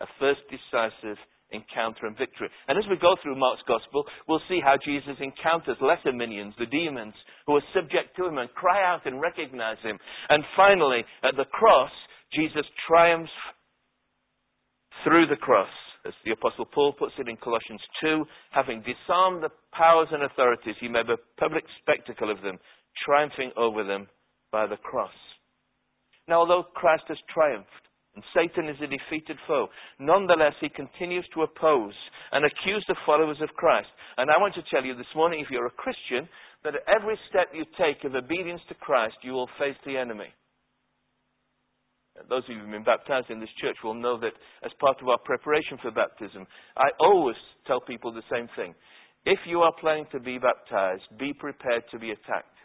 A 0.00 0.06
first 0.20 0.40
decisive 0.50 1.18
encounter 1.50 2.06
and 2.06 2.16
victory. 2.16 2.48
And 2.68 2.78
as 2.78 2.84
we 2.90 2.96
go 2.96 3.16
through 3.22 3.38
Mark's 3.38 3.62
gospel, 3.66 4.04
we'll 4.28 4.42
see 4.48 4.60
how 4.62 4.76
Jesus 4.84 5.16
encounters 5.20 5.76
lesser 5.80 6.12
minions, 6.12 6.54
the 6.58 6.66
demons, 6.66 7.14
who 7.46 7.56
are 7.56 7.74
subject 7.74 8.16
to 8.16 8.26
him 8.26 8.38
and 8.38 8.52
cry 8.54 8.84
out 8.84 9.06
and 9.06 9.20
recognize 9.20 9.78
him. 9.82 9.98
And 10.28 10.44
finally, 10.56 11.04
at 11.24 11.36
the 11.36 11.46
cross, 11.46 11.92
Jesus 12.34 12.66
triumphs 12.86 13.32
through 15.04 15.26
the 15.26 15.36
cross. 15.36 15.70
As 16.06 16.14
the 16.24 16.32
Apostle 16.32 16.66
Paul 16.66 16.92
puts 16.92 17.12
it 17.18 17.28
in 17.28 17.36
Colossians 17.36 17.80
2, 18.02 18.24
having 18.52 18.82
disarmed 18.82 19.42
the 19.42 19.50
powers 19.72 20.08
and 20.12 20.22
authorities, 20.22 20.76
he 20.80 20.88
made 20.88 21.10
a 21.10 21.18
public 21.40 21.64
spectacle 21.82 22.30
of 22.30 22.40
them, 22.40 22.58
triumphing 23.04 23.50
over 23.56 23.84
them 23.84 24.06
by 24.52 24.66
the 24.66 24.76
cross. 24.76 25.12
Now, 26.28 26.40
although 26.40 26.64
Christ 26.74 27.04
has 27.08 27.18
triumphed, 27.32 27.87
and 28.18 28.26
Satan 28.34 28.68
is 28.68 28.74
a 28.82 28.90
defeated 28.90 29.38
foe. 29.46 29.68
Nonetheless, 30.00 30.54
he 30.60 30.68
continues 30.68 31.24
to 31.34 31.46
oppose 31.46 31.94
and 32.32 32.44
accuse 32.44 32.84
the 32.88 32.98
followers 33.06 33.38
of 33.40 33.54
Christ. 33.54 33.86
And 34.16 34.28
I 34.28 34.42
want 34.42 34.54
to 34.54 34.66
tell 34.74 34.84
you 34.84 34.96
this 34.96 35.14
morning, 35.14 35.38
if 35.38 35.46
you're 35.52 35.70
a 35.70 35.78
Christian, 35.78 36.28
that 36.64 36.74
at 36.74 36.82
every 36.90 37.14
step 37.30 37.54
you 37.54 37.62
take 37.78 38.02
of 38.02 38.18
obedience 38.18 38.60
to 38.68 38.74
Christ, 38.74 39.14
you 39.22 39.30
will 39.38 39.46
face 39.56 39.78
the 39.86 39.96
enemy. 39.96 40.34
Those 42.28 42.42
of 42.42 42.50
you 42.50 42.58
who've 42.58 42.74
been 42.74 42.82
baptized 42.82 43.30
in 43.30 43.38
this 43.38 43.54
church 43.62 43.76
will 43.84 43.94
know 43.94 44.18
that 44.18 44.34
as 44.66 44.72
part 44.80 44.98
of 45.00 45.06
our 45.06 45.22
preparation 45.22 45.78
for 45.80 45.92
baptism, 45.92 46.44
I 46.76 46.90
always 46.98 47.38
tell 47.68 47.80
people 47.80 48.10
the 48.10 48.26
same 48.26 48.48
thing. 48.56 48.74
If 49.26 49.38
you 49.46 49.62
are 49.62 49.72
planning 49.78 50.06
to 50.10 50.18
be 50.18 50.42
baptized, 50.42 51.06
be 51.20 51.32
prepared 51.38 51.84
to 51.92 52.00
be 52.00 52.10
attacked. 52.10 52.57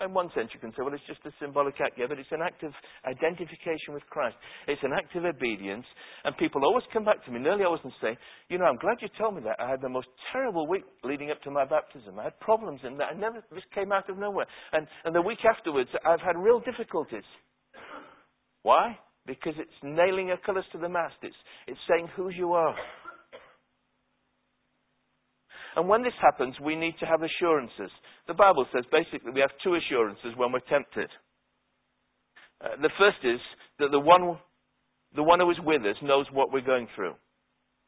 In 0.00 0.12
one 0.12 0.30
sense, 0.34 0.50
you 0.52 0.60
can 0.60 0.72
say, 0.72 0.82
well, 0.84 0.92
it's 0.92 1.06
just 1.06 1.24
a 1.24 1.32
symbolic 1.40 1.74
act. 1.80 1.96
Yeah, 1.96 2.04
but 2.08 2.18
it's 2.18 2.30
an 2.30 2.42
act 2.42 2.62
of 2.62 2.72
identification 3.08 3.94
with 3.94 4.04
Christ. 4.10 4.36
It's 4.68 4.82
an 4.82 4.92
act 4.92 5.16
of 5.16 5.24
obedience. 5.24 5.86
And 6.24 6.36
people 6.36 6.64
always 6.64 6.84
come 6.92 7.04
back 7.04 7.24
to 7.24 7.30
me, 7.30 7.40
nearly 7.40 7.64
always, 7.64 7.80
and 7.82 7.92
say, 8.02 8.18
you 8.50 8.58
know, 8.58 8.66
I'm 8.66 8.76
glad 8.76 8.98
you 9.00 9.08
told 9.18 9.36
me 9.36 9.42
that. 9.44 9.56
I 9.58 9.70
had 9.70 9.80
the 9.80 9.88
most 9.88 10.08
terrible 10.32 10.68
week 10.68 10.84
leading 11.02 11.30
up 11.30 11.40
to 11.42 11.50
my 11.50 11.64
baptism. 11.64 12.18
I 12.18 12.24
had 12.24 12.38
problems 12.40 12.80
in 12.84 12.98
that. 12.98 13.14
I 13.14 13.18
never, 13.18 13.42
this 13.50 13.64
came 13.74 13.90
out 13.90 14.10
of 14.10 14.18
nowhere. 14.18 14.46
And, 14.72 14.86
and 15.04 15.14
the 15.14 15.22
week 15.22 15.38
afterwards, 15.48 15.88
I've 16.04 16.20
had 16.20 16.36
real 16.36 16.60
difficulties. 16.60 17.24
Why? 18.62 18.98
Because 19.26 19.54
it's 19.58 19.70
nailing 19.82 20.28
your 20.28 20.38
colours 20.44 20.66
to 20.72 20.78
the 20.78 20.88
mast. 20.88 21.14
It's, 21.22 21.36
it's 21.66 21.80
saying 21.88 22.08
who 22.16 22.28
you 22.28 22.52
are. 22.52 22.74
And 25.76 25.88
when 25.88 26.02
this 26.02 26.16
happens, 26.20 26.56
we 26.58 26.74
need 26.74 26.94
to 27.00 27.06
have 27.06 27.20
assurances. 27.22 27.92
The 28.26 28.34
Bible 28.34 28.66
says 28.72 28.84
basically 28.90 29.30
we 29.32 29.40
have 29.40 29.52
two 29.62 29.76
assurances 29.76 30.32
when 30.36 30.50
we're 30.50 30.64
tempted. 30.70 31.10
Uh, 32.64 32.80
the 32.80 32.90
first 32.98 33.20
is 33.22 33.40
that 33.78 33.92
the 33.92 34.00
one, 34.00 34.38
the 35.14 35.22
one 35.22 35.40
who 35.40 35.50
is 35.50 35.60
with 35.62 35.82
us 35.82 35.96
knows 36.02 36.26
what 36.32 36.50
we're 36.50 36.64
going 36.64 36.88
through. 36.96 37.14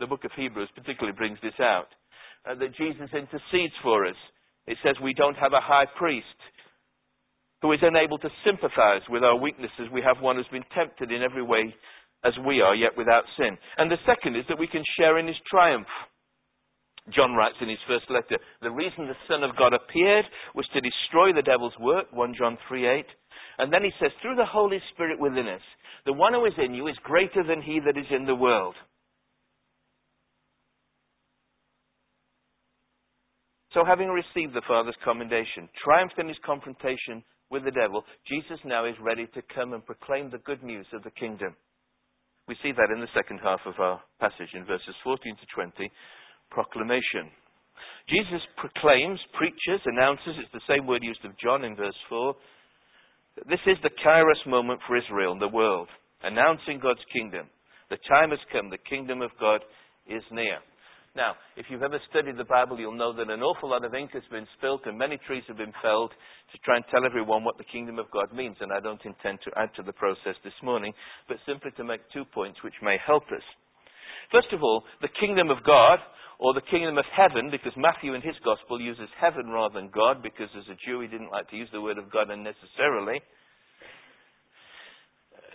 The 0.00 0.06
book 0.06 0.24
of 0.24 0.30
Hebrews 0.36 0.68
particularly 0.76 1.16
brings 1.16 1.38
this 1.42 1.56
out. 1.60 1.88
Uh, 2.48 2.54
that 2.54 2.76
Jesus 2.76 3.08
intercedes 3.12 3.74
for 3.82 4.06
us. 4.06 4.16
It 4.66 4.76
says 4.84 4.94
we 5.02 5.14
don't 5.14 5.36
have 5.36 5.54
a 5.54 5.64
high 5.64 5.86
priest 5.96 6.26
who 7.62 7.72
is 7.72 7.80
unable 7.82 8.18
to 8.18 8.28
sympathize 8.44 9.02
with 9.08 9.24
our 9.24 9.36
weaknesses. 9.36 9.90
We 9.92 10.02
have 10.02 10.22
one 10.22 10.36
who's 10.36 10.46
been 10.52 10.68
tempted 10.76 11.10
in 11.10 11.22
every 11.22 11.42
way 11.42 11.74
as 12.24 12.34
we 12.46 12.60
are, 12.60 12.74
yet 12.74 12.92
without 12.96 13.24
sin. 13.36 13.56
And 13.78 13.90
the 13.90 13.96
second 14.06 14.36
is 14.36 14.44
that 14.48 14.58
we 14.58 14.68
can 14.68 14.84
share 14.98 15.18
in 15.18 15.26
his 15.26 15.36
triumph. 15.50 15.86
John 17.14 17.34
writes 17.34 17.56
in 17.60 17.68
his 17.68 17.82
first 17.86 18.10
letter, 18.10 18.40
the 18.62 18.70
reason 18.70 19.06
the 19.06 19.24
Son 19.28 19.42
of 19.42 19.56
God 19.56 19.72
appeared 19.72 20.24
was 20.54 20.66
to 20.72 20.80
destroy 20.80 21.32
the 21.32 21.42
devil's 21.42 21.76
work, 21.80 22.06
1 22.12 22.34
John 22.38 22.58
3 22.68 22.86
8. 22.86 23.06
And 23.58 23.72
then 23.72 23.82
he 23.82 23.90
says, 24.00 24.12
through 24.20 24.36
the 24.36 24.46
Holy 24.46 24.78
Spirit 24.94 25.18
within 25.18 25.48
us, 25.48 25.64
the 26.06 26.12
one 26.12 26.32
who 26.32 26.44
is 26.46 26.54
in 26.58 26.74
you 26.74 26.86
is 26.88 26.96
greater 27.02 27.42
than 27.42 27.62
he 27.62 27.80
that 27.84 27.98
is 27.98 28.06
in 28.10 28.24
the 28.24 28.34
world. 28.34 28.74
So, 33.74 33.84
having 33.84 34.08
received 34.08 34.54
the 34.54 34.64
Father's 34.66 34.96
commendation, 35.04 35.68
triumphed 35.84 36.18
in 36.18 36.28
his 36.28 36.38
confrontation 36.44 37.22
with 37.50 37.64
the 37.64 37.70
devil, 37.70 38.04
Jesus 38.26 38.58
now 38.64 38.86
is 38.86 38.96
ready 39.00 39.26
to 39.34 39.42
come 39.54 39.72
and 39.72 39.84
proclaim 39.84 40.30
the 40.30 40.42
good 40.44 40.62
news 40.62 40.86
of 40.92 41.02
the 41.02 41.10
kingdom. 41.10 41.54
We 42.48 42.56
see 42.62 42.72
that 42.72 42.90
in 42.94 43.00
the 43.00 43.12
second 43.14 43.40
half 43.44 43.60
of 43.66 43.78
our 43.78 44.00
passage 44.20 44.48
in 44.54 44.64
verses 44.64 44.96
14 45.04 45.36
to 45.36 45.46
20 45.54 45.90
proclamation. 46.50 47.30
Jesus 48.08 48.40
proclaims, 48.56 49.20
preaches, 49.36 49.80
announces, 49.84 50.40
it's 50.40 50.52
the 50.52 50.64
same 50.68 50.86
word 50.86 51.02
used 51.02 51.24
of 51.24 51.38
John 51.42 51.64
in 51.64 51.76
verse 51.76 51.96
4. 52.08 52.34
This 53.48 53.60
is 53.66 53.76
the 53.82 53.90
kairos 54.04 54.42
moment 54.48 54.80
for 54.86 54.96
Israel 54.96 55.32
and 55.32 55.42
the 55.42 55.48
world, 55.48 55.88
announcing 56.22 56.80
God's 56.82 57.04
kingdom. 57.12 57.46
The 57.90 57.98
time 58.08 58.30
has 58.30 58.40
come, 58.50 58.70
the 58.70 58.82
kingdom 58.88 59.22
of 59.22 59.30
God 59.38 59.60
is 60.08 60.22
near. 60.32 60.58
Now, 61.16 61.34
if 61.56 61.66
you've 61.68 61.82
ever 61.82 61.98
studied 62.10 62.36
the 62.36 62.44
Bible, 62.44 62.78
you'll 62.78 62.96
know 62.96 63.12
that 63.12 63.30
an 63.30 63.42
awful 63.42 63.70
lot 63.70 63.84
of 63.84 63.94
ink 63.94 64.10
has 64.12 64.22
been 64.30 64.46
spilt 64.56 64.82
and 64.86 64.96
many 64.96 65.18
trees 65.26 65.42
have 65.48 65.56
been 65.56 65.72
felled 65.82 66.12
to 66.52 66.58
try 66.64 66.76
and 66.76 66.84
tell 66.90 67.04
everyone 67.04 67.44
what 67.44 67.58
the 67.58 67.64
kingdom 67.72 67.98
of 67.98 68.10
God 68.12 68.32
means. 68.32 68.56
And 68.60 68.72
I 68.72 68.80
don't 68.80 69.04
intend 69.04 69.40
to 69.44 69.50
add 69.58 69.70
to 69.76 69.82
the 69.82 69.92
process 69.92 70.36
this 70.44 70.56
morning, 70.62 70.92
but 71.26 71.38
simply 71.46 71.72
to 71.76 71.84
make 71.84 72.00
two 72.12 72.24
points 72.32 72.62
which 72.62 72.78
may 72.82 72.96
help 73.04 73.24
us. 73.34 73.42
First 74.30 74.52
of 74.52 74.62
all, 74.62 74.84
the 75.00 75.08
kingdom 75.18 75.50
of 75.50 75.64
God, 75.64 75.98
or 76.38 76.54
the 76.54 76.62
kingdom 76.70 76.98
of 76.98 77.04
heaven, 77.10 77.50
because 77.50 77.72
Matthew 77.76 78.14
in 78.14 78.22
his 78.22 78.36
gospel 78.44 78.80
uses 78.80 79.10
heaven 79.20 79.50
rather 79.50 79.74
than 79.74 79.90
God, 79.90 80.22
because 80.22 80.48
as 80.56 80.70
a 80.70 80.78
Jew 80.86 81.00
he 81.00 81.08
didn't 81.08 81.34
like 81.34 81.50
to 81.50 81.56
use 81.56 81.68
the 81.72 81.82
word 81.82 81.98
of 81.98 82.10
God 82.12 82.30
unnecessarily. 82.30 83.20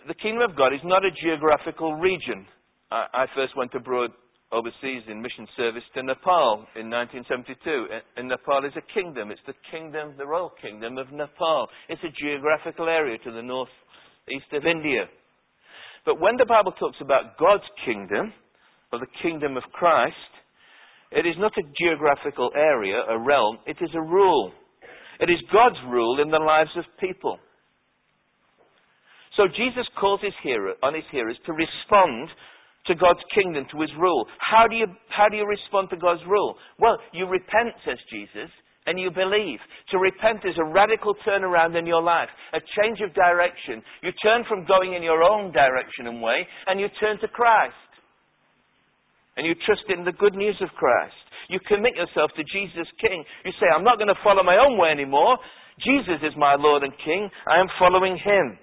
The 0.06 0.14
kingdom 0.20 0.44
of 0.44 0.56
God 0.56 0.74
is 0.74 0.84
not 0.84 1.04
a 1.04 1.10
geographical 1.10 1.94
region. 1.96 2.44
I, 2.92 3.24
I 3.24 3.26
first 3.34 3.56
went 3.56 3.72
abroad 3.74 4.10
overseas 4.52 5.02
in 5.08 5.20
mission 5.20 5.48
service 5.56 5.82
to 5.94 6.02
Nepal 6.02 6.68
in 6.76 6.92
1972. 6.92 7.88
And 8.16 8.28
Nepal 8.28 8.64
is 8.68 8.76
a 8.76 8.84
kingdom. 8.92 9.30
It's 9.30 9.40
the 9.46 9.56
kingdom, 9.72 10.14
the 10.18 10.26
royal 10.26 10.52
kingdom 10.60 10.98
of 10.98 11.10
Nepal. 11.10 11.68
It's 11.88 12.04
a 12.04 12.12
geographical 12.12 12.88
area 12.88 13.16
to 13.24 13.32
the 13.32 13.42
north 13.42 13.72
east 14.28 14.52
of 14.52 14.66
India. 14.66 15.08
But 16.04 16.20
when 16.20 16.36
the 16.36 16.44
Bible 16.44 16.72
talks 16.72 17.00
about 17.00 17.38
God's 17.38 17.64
kingdom, 17.84 18.32
or 18.92 19.00
the 19.00 19.10
kingdom 19.22 19.56
of 19.56 19.64
Christ, 19.72 20.14
it 21.14 21.26
is 21.26 21.36
not 21.38 21.52
a 21.56 21.62
geographical 21.78 22.50
area, 22.56 23.00
a 23.08 23.18
realm, 23.18 23.58
it 23.66 23.76
is 23.80 23.90
a 23.94 24.00
rule. 24.00 24.52
It 25.20 25.30
is 25.30 25.38
God's 25.52 25.78
rule 25.88 26.20
in 26.20 26.30
the 26.30 26.38
lives 26.38 26.70
of 26.76 26.84
people. 26.98 27.38
So 29.36 29.46
Jesus 29.48 29.86
calls 29.98 30.20
his 30.22 30.34
hearer, 30.42 30.74
on 30.82 30.94
his 30.94 31.04
hearers 31.10 31.38
to 31.46 31.52
respond 31.52 32.28
to 32.86 32.94
God's 32.94 33.22
kingdom, 33.34 33.66
to 33.72 33.80
his 33.80 33.90
rule. 33.98 34.26
How 34.38 34.66
do 34.68 34.76
you, 34.76 34.86
how 35.08 35.28
do 35.28 35.36
you 35.36 35.46
respond 35.46 35.90
to 35.90 35.96
God's 35.96 36.22
rule? 36.28 36.56
Well, 36.78 36.98
you 37.12 37.26
repent, 37.26 37.74
says 37.84 37.98
Jesus, 38.10 38.50
and 38.86 39.00
you 39.00 39.10
believe. 39.10 39.58
To 39.90 39.98
repent 39.98 40.44
is 40.44 40.56
a 40.58 40.70
radical 40.72 41.14
turnaround 41.26 41.78
in 41.78 41.86
your 41.86 42.02
life, 42.02 42.28
a 42.52 42.60
change 42.78 43.00
of 43.00 43.14
direction. 43.14 43.82
You 44.02 44.12
turn 44.22 44.44
from 44.48 44.66
going 44.66 44.94
in 44.94 45.02
your 45.02 45.22
own 45.22 45.52
direction 45.52 46.06
and 46.06 46.20
way, 46.20 46.46
and 46.66 46.78
you 46.78 46.88
turn 47.00 47.18
to 47.20 47.28
Christ. 47.28 47.74
And 49.36 49.46
you 49.46 49.54
trust 49.66 49.84
in 49.90 50.04
the 50.04 50.12
good 50.12 50.34
news 50.34 50.56
of 50.62 50.68
Christ. 50.78 51.14
You 51.48 51.58
commit 51.66 51.96
yourself 51.96 52.30
to 52.36 52.44
Jesus 52.44 52.86
King. 53.00 53.24
You 53.44 53.52
say, 53.60 53.66
I'm 53.68 53.84
not 53.84 53.98
going 53.98 54.08
to 54.08 54.24
follow 54.24 54.42
my 54.42 54.56
own 54.56 54.78
way 54.78 54.90
anymore. 54.90 55.36
Jesus 55.82 56.22
is 56.22 56.32
my 56.38 56.54
Lord 56.54 56.82
and 56.82 56.92
King. 57.04 57.28
I 57.46 57.58
am 57.58 57.66
following 57.78 58.16
Him. 58.16 58.58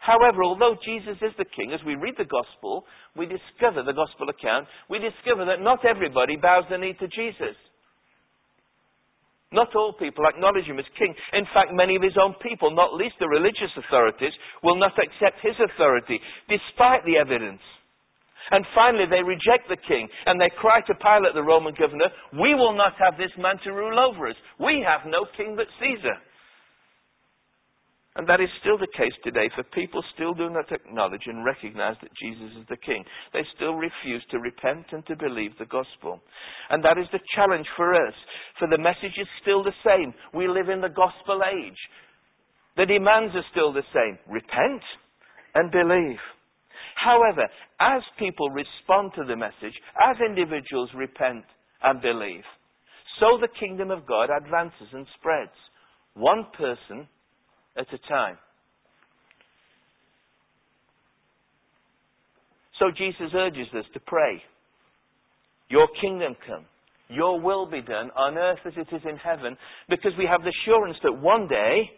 However, 0.00 0.42
although 0.42 0.76
Jesus 0.80 1.20
is 1.20 1.34
the 1.36 1.44
King, 1.44 1.72
as 1.74 1.84
we 1.84 1.94
read 1.94 2.14
the 2.16 2.24
Gospel, 2.24 2.84
we 3.16 3.26
discover 3.26 3.82
the 3.82 3.92
Gospel 3.92 4.30
account, 4.30 4.66
we 4.88 4.98
discover 4.98 5.44
that 5.44 5.60
not 5.60 5.84
everybody 5.84 6.36
bows 6.36 6.64
the 6.70 6.78
knee 6.78 6.96
to 6.98 7.08
Jesus. 7.08 7.58
Not 9.52 9.74
all 9.74 9.92
people 9.98 10.24
acknowledge 10.26 10.64
him 10.64 10.78
as 10.78 10.86
king. 10.96 11.12
In 11.34 11.44
fact, 11.52 11.74
many 11.74 11.96
of 11.96 12.02
his 12.02 12.14
own 12.14 12.34
people, 12.40 12.70
not 12.70 12.94
least 12.94 13.16
the 13.18 13.26
religious 13.26 13.74
authorities, 13.76 14.32
will 14.62 14.78
not 14.78 14.94
accept 14.94 15.42
his 15.42 15.58
authority, 15.58 16.20
despite 16.48 17.04
the 17.04 17.18
evidence. 17.18 17.60
And 18.50 18.64
finally, 18.74 19.04
they 19.08 19.22
reject 19.22 19.68
the 19.68 19.76
king, 19.76 20.08
and 20.26 20.40
they 20.40 20.50
cry 20.58 20.80
to 20.86 20.94
Pilate, 20.94 21.34
the 21.34 21.42
Roman 21.42 21.74
governor, 21.78 22.10
We 22.32 22.54
will 22.54 22.76
not 22.76 22.94
have 22.98 23.16
this 23.16 23.32
man 23.38 23.56
to 23.64 23.70
rule 23.72 23.98
over 24.00 24.28
us. 24.28 24.36
We 24.58 24.84
have 24.86 25.06
no 25.06 25.26
king 25.36 25.54
but 25.56 25.66
Caesar. 25.78 26.16
And 28.16 28.28
that 28.28 28.40
is 28.40 28.50
still 28.60 28.76
the 28.76 28.90
case 28.98 29.14
today, 29.22 29.48
for 29.54 29.62
people 29.70 30.02
still 30.14 30.34
do 30.34 30.50
not 30.50 30.72
acknowledge 30.72 31.22
and 31.26 31.44
recognize 31.44 31.94
that 32.02 32.10
Jesus 32.20 32.50
is 32.58 32.66
the 32.68 32.76
King. 32.76 33.04
They 33.32 33.46
still 33.54 33.74
refuse 33.74 34.24
to 34.30 34.40
repent 34.40 34.86
and 34.90 35.06
to 35.06 35.14
believe 35.14 35.52
the 35.58 35.70
gospel. 35.70 36.20
And 36.70 36.84
that 36.84 36.98
is 36.98 37.06
the 37.12 37.22
challenge 37.36 37.66
for 37.76 37.94
us, 37.94 38.14
for 38.58 38.66
the 38.66 38.82
message 38.82 39.14
is 39.16 39.28
still 39.40 39.62
the 39.62 39.78
same. 39.86 40.12
We 40.34 40.48
live 40.48 40.68
in 40.68 40.80
the 40.80 40.90
gospel 40.90 41.40
age. 41.46 41.78
The 42.76 42.86
demands 42.86 43.34
are 43.36 43.46
still 43.52 43.72
the 43.72 43.86
same 43.94 44.18
repent 44.26 44.82
and 45.54 45.70
believe. 45.70 46.18
However, 47.04 47.48
as 47.80 48.02
people 48.18 48.50
respond 48.50 49.12
to 49.16 49.24
the 49.24 49.36
message, 49.36 49.74
as 50.02 50.16
individuals 50.20 50.90
repent 50.94 51.44
and 51.82 52.00
believe, 52.02 52.44
so 53.18 53.38
the 53.40 53.48
kingdom 53.58 53.90
of 53.90 54.06
God 54.06 54.28
advances 54.30 54.88
and 54.92 55.06
spreads. 55.18 55.50
One 56.14 56.46
person 56.56 57.06
at 57.76 57.86
a 57.92 58.08
time. 58.08 58.36
So 62.78 62.86
Jesus 62.96 63.30
urges 63.34 63.68
us 63.78 63.84
to 63.94 64.00
pray. 64.00 64.42
Your 65.68 65.86
kingdom 66.00 66.34
come. 66.46 66.64
Your 67.08 67.40
will 67.40 67.66
be 67.66 67.82
done 67.82 68.10
on 68.16 68.38
earth 68.38 68.60
as 68.66 68.72
it 68.76 68.94
is 68.94 69.02
in 69.08 69.16
heaven, 69.16 69.56
because 69.88 70.12
we 70.18 70.26
have 70.26 70.42
the 70.42 70.52
assurance 70.62 70.96
that 71.02 71.12
one 71.12 71.46
day, 71.48 71.90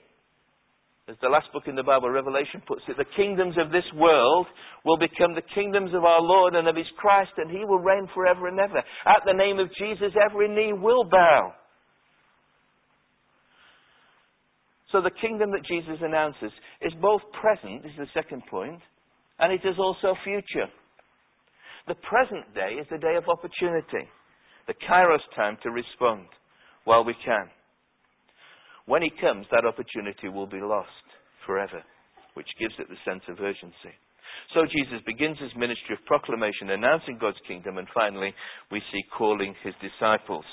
as 1.09 1.17
the 1.21 1.29
last 1.29 1.47
book 1.53 1.65
in 1.67 1.75
the 1.75 1.83
Bible, 1.83 2.11
Revelation, 2.11 2.63
puts 2.67 2.83
it, 2.89 2.97
the 2.97 3.17
kingdoms 3.17 3.57
of 3.59 3.73
this 3.73 3.87
world 3.97 4.47
will 4.85 4.99
become 4.99 5.35
the 5.35 5.43
kingdoms 5.55 5.91
of 5.95 6.05
our 6.05 6.21
Lord 6.21 6.55
and 6.55 6.69
of 6.69 6.77
His 6.77 6.87
Christ, 6.97 7.33
and 7.39 7.51
He 7.51 7.65
will 7.65 7.81
reign 7.81 8.07
forever 8.15 8.47
and 8.47 8.59
ever. 8.61 8.79
At 8.79 9.27
the 9.27 9.33
name 9.33 9.59
of 9.59 9.69
Jesus, 9.79 10.15
every 10.15 10.49
knee 10.49 10.73
will 10.73 11.03
bow. 11.05 11.55
So 14.93 15.01
the 15.01 15.11
kingdom 15.21 15.51
that 15.53 15.67
Jesus 15.67 15.99
announces 16.03 16.53
is 16.83 16.93
both 17.01 17.23
present, 17.41 17.83
this 17.83 17.93
is 17.93 18.07
the 18.07 18.21
second 18.21 18.43
point, 18.49 18.81
and 19.41 19.53
it 19.53 19.67
is 19.67 19.77
also 19.79 20.15
future. 20.23 20.71
The 21.89 21.97
present 22.07 22.55
day 22.55 22.79
is 22.79 22.87
the 22.91 22.99
day 22.99 23.17
of 23.17 23.25
opportunity, 23.29 24.07
the 24.69 24.75
kairos 24.89 25.25
time 25.35 25.57
to 25.65 25.71
respond 25.71 26.27
while 26.85 27.05
we 27.05 27.15
can. 27.25 27.51
When 28.87 29.03
he 29.03 29.11
comes, 29.21 29.47
that 29.51 29.65
opportunity 29.65 30.29
will 30.29 30.47
be 30.47 30.61
lost 30.61 31.07
forever, 31.47 31.83
which 32.35 32.49
gives 32.59 32.75
it 32.79 32.89
the 32.89 32.99
sense 33.05 33.23
of 33.29 33.41
urgency. 33.41 33.95
So 34.55 34.67
Jesus 34.67 35.01
begins 35.07 35.39
his 35.39 35.55
ministry 35.57 35.95
of 35.95 36.05
proclamation, 36.07 36.71
announcing 36.71 37.19
God's 37.21 37.41
kingdom, 37.47 37.79
and 37.79 37.87
finally 37.95 38.35
we 38.71 38.81
see 38.93 39.03
calling 39.17 39.55
his 39.63 39.75
disciples. 39.81 40.45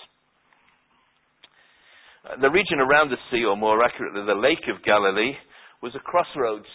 Uh, 2.24 2.40
the 2.42 2.52
region 2.52 2.80
around 2.80 3.10
the 3.10 3.22
sea, 3.32 3.44
or 3.46 3.56
more 3.56 3.84
accurately, 3.84 4.22
the 4.26 4.40
Lake 4.40 4.68
of 4.68 4.84
Galilee, 4.84 5.34
was 5.82 5.96
a 5.96 6.04
crossroads 6.04 6.68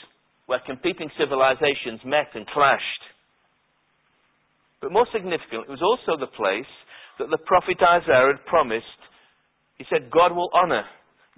where 0.47 0.61
competing 0.67 1.11
civilizations 1.19 2.01
met 2.05 2.29
and 2.35 2.47
clashed. 2.49 3.03
But 4.81 4.93
more 4.93 5.07
significantly, 5.13 5.65
it 5.69 5.73
was 5.73 5.85
also 5.85 6.19
the 6.19 6.33
place 6.33 6.69
that 7.19 7.31
the 7.31 7.41
prophet 7.47 7.79
Isaiah 7.81 8.37
had 8.37 8.45
promised. 8.47 9.01
He 9.79 9.85
said, 9.89 10.11
God 10.11 10.35
will 10.35 10.51
honor 10.53 10.85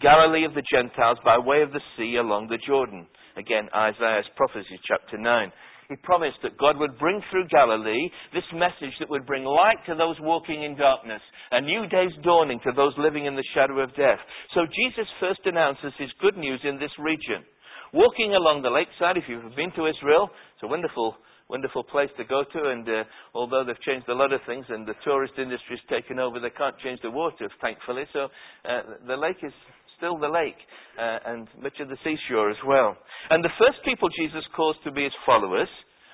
Galilee 0.00 0.44
of 0.44 0.54
the 0.54 0.64
Gentiles 0.70 1.18
by 1.24 1.38
way 1.38 1.62
of 1.62 1.72
the 1.72 1.80
sea 1.96 2.16
along 2.16 2.48
the 2.48 2.58
Jordan. 2.66 3.06
Again, 3.36 3.68
Isaiah's 3.74 4.28
prophecy, 4.36 4.78
chapter 4.86 5.18
9 5.18 5.52
he 5.88 5.96
promised 6.02 6.38
that 6.42 6.58
God 6.58 6.76
would 6.78 6.98
bring 6.98 7.22
through 7.30 7.46
Galilee 7.48 8.10
this 8.32 8.46
message 8.52 8.94
that 8.98 9.10
would 9.10 9.26
bring 9.26 9.44
light 9.44 9.78
to 9.86 9.94
those 9.94 10.16
walking 10.20 10.64
in 10.64 10.76
darkness, 10.76 11.22
a 11.52 11.60
new 11.60 11.86
day's 11.86 12.14
dawning 12.22 12.60
to 12.64 12.72
those 12.74 12.92
living 12.98 13.26
in 13.26 13.36
the 13.36 13.46
shadow 13.54 13.80
of 13.80 13.94
death. 13.94 14.18
So 14.54 14.66
Jesus 14.66 15.06
first 15.20 15.40
announces 15.44 15.92
his 15.98 16.10
good 16.20 16.36
news 16.36 16.60
in 16.64 16.78
this 16.78 16.90
region. 16.98 17.46
Walking 17.94 18.34
along 18.34 18.62
the 18.62 18.70
lakeside, 18.70 19.16
if 19.16 19.24
you've 19.28 19.54
been 19.54 19.72
to 19.78 19.86
Israel, 19.86 20.28
it's 20.54 20.64
a 20.64 20.66
wonderful, 20.66 21.14
wonderful 21.48 21.84
place 21.84 22.10
to 22.18 22.24
go 22.24 22.42
to. 22.42 22.70
And 22.70 22.86
uh, 22.88 23.04
although 23.32 23.62
they've 23.64 23.80
changed 23.86 24.08
a 24.08 24.14
lot 24.14 24.32
of 24.32 24.40
things 24.46 24.66
and 24.68 24.86
the 24.86 24.98
tourist 25.04 25.34
industry 25.38 25.78
has 25.78 25.86
taken 25.88 26.18
over, 26.18 26.40
they 26.40 26.50
can't 26.50 26.76
change 26.82 26.98
the 27.02 27.10
water, 27.10 27.48
thankfully. 27.62 28.04
So 28.12 28.26
uh, 28.66 29.06
the 29.06 29.16
lake 29.16 29.38
is 29.42 29.54
still 29.96 30.18
the 30.18 30.28
lake 30.28 30.58
uh, 30.98 31.32
and 31.32 31.48
much 31.60 31.76
of 31.80 31.88
the 31.88 31.98
seashore 32.04 32.50
as 32.50 32.60
well. 32.66 32.96
And 33.30 33.42
the 33.42 33.52
first 33.58 33.80
people 33.84 34.08
Jesus 34.12 34.44
calls 34.54 34.76
to 34.84 34.92
be 34.92 35.04
his 35.04 35.16
followers 35.24 35.68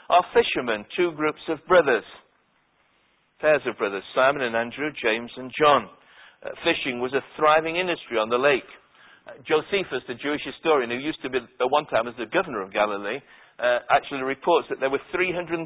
are 0.09 0.25
fishermen, 0.35 0.85
two 0.97 1.12
groups 1.12 1.42
of 1.49 1.59
brothers, 1.66 2.05
pairs 3.40 3.62
of 3.66 3.79
brothers, 3.79 4.05
Simon 4.14 4.42
and 4.42 4.57
Andrew, 4.57 4.90
James 5.03 5.31
and 5.37 5.51
John. 5.59 5.88
Uh, 6.42 6.51
fishing 6.66 7.01
was 7.01 7.12
a 7.14 7.23
thriving 7.37 7.77
industry 7.77 8.18
on 8.18 8.29
the 8.29 8.38
lake. 8.38 8.66
Uh, 9.27 9.38
Josephus, 9.47 10.03
the 10.09 10.18
Jewish 10.18 10.42
historian 10.42 10.90
who 10.90 10.99
used 10.99 11.23
to 11.23 11.31
be 11.31 11.38
at 11.38 11.71
one 11.71 11.87
time 11.87 12.09
as 12.09 12.14
the 12.18 12.27
governor 12.27 12.62
of 12.62 12.73
Galilee, 12.73 13.23
uh, 13.59 13.79
actually 13.90 14.23
reports 14.23 14.66
that 14.71 14.81
there 14.81 14.90
were 14.90 15.03
330 15.14 15.62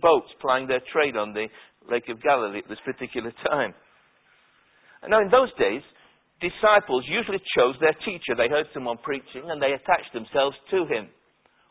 boats 0.00 0.28
plying 0.40 0.66
their 0.66 0.80
trade 0.92 1.16
on 1.16 1.34
the 1.34 1.46
Lake 1.90 2.08
of 2.08 2.22
Galilee 2.22 2.64
at 2.64 2.68
this 2.68 2.80
particular 2.84 3.32
time. 3.44 3.74
Now, 5.04 5.20
in 5.20 5.28
those 5.28 5.52
days, 5.60 5.82
disciples 6.44 7.08
usually 7.08 7.40
chose 7.56 7.74
their 7.80 7.96
teacher. 8.04 8.36
They 8.36 8.52
heard 8.52 8.68
someone 8.76 9.00
preaching 9.00 9.48
and 9.48 9.56
they 9.56 9.72
attached 9.72 10.12
themselves 10.12 10.56
to 10.70 10.84
him. 10.84 11.08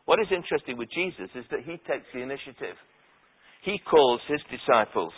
What 0.09 0.19
is 0.19 0.33
interesting 0.33 0.77
with 0.77 0.89
Jesus 0.89 1.29
is 1.38 1.45
that 1.53 1.62
he 1.63 1.77
takes 1.86 2.09
the 2.12 2.25
initiative. 2.25 2.75
He 3.63 3.77
calls 3.88 4.19
his 4.27 4.41
disciples, 4.51 5.13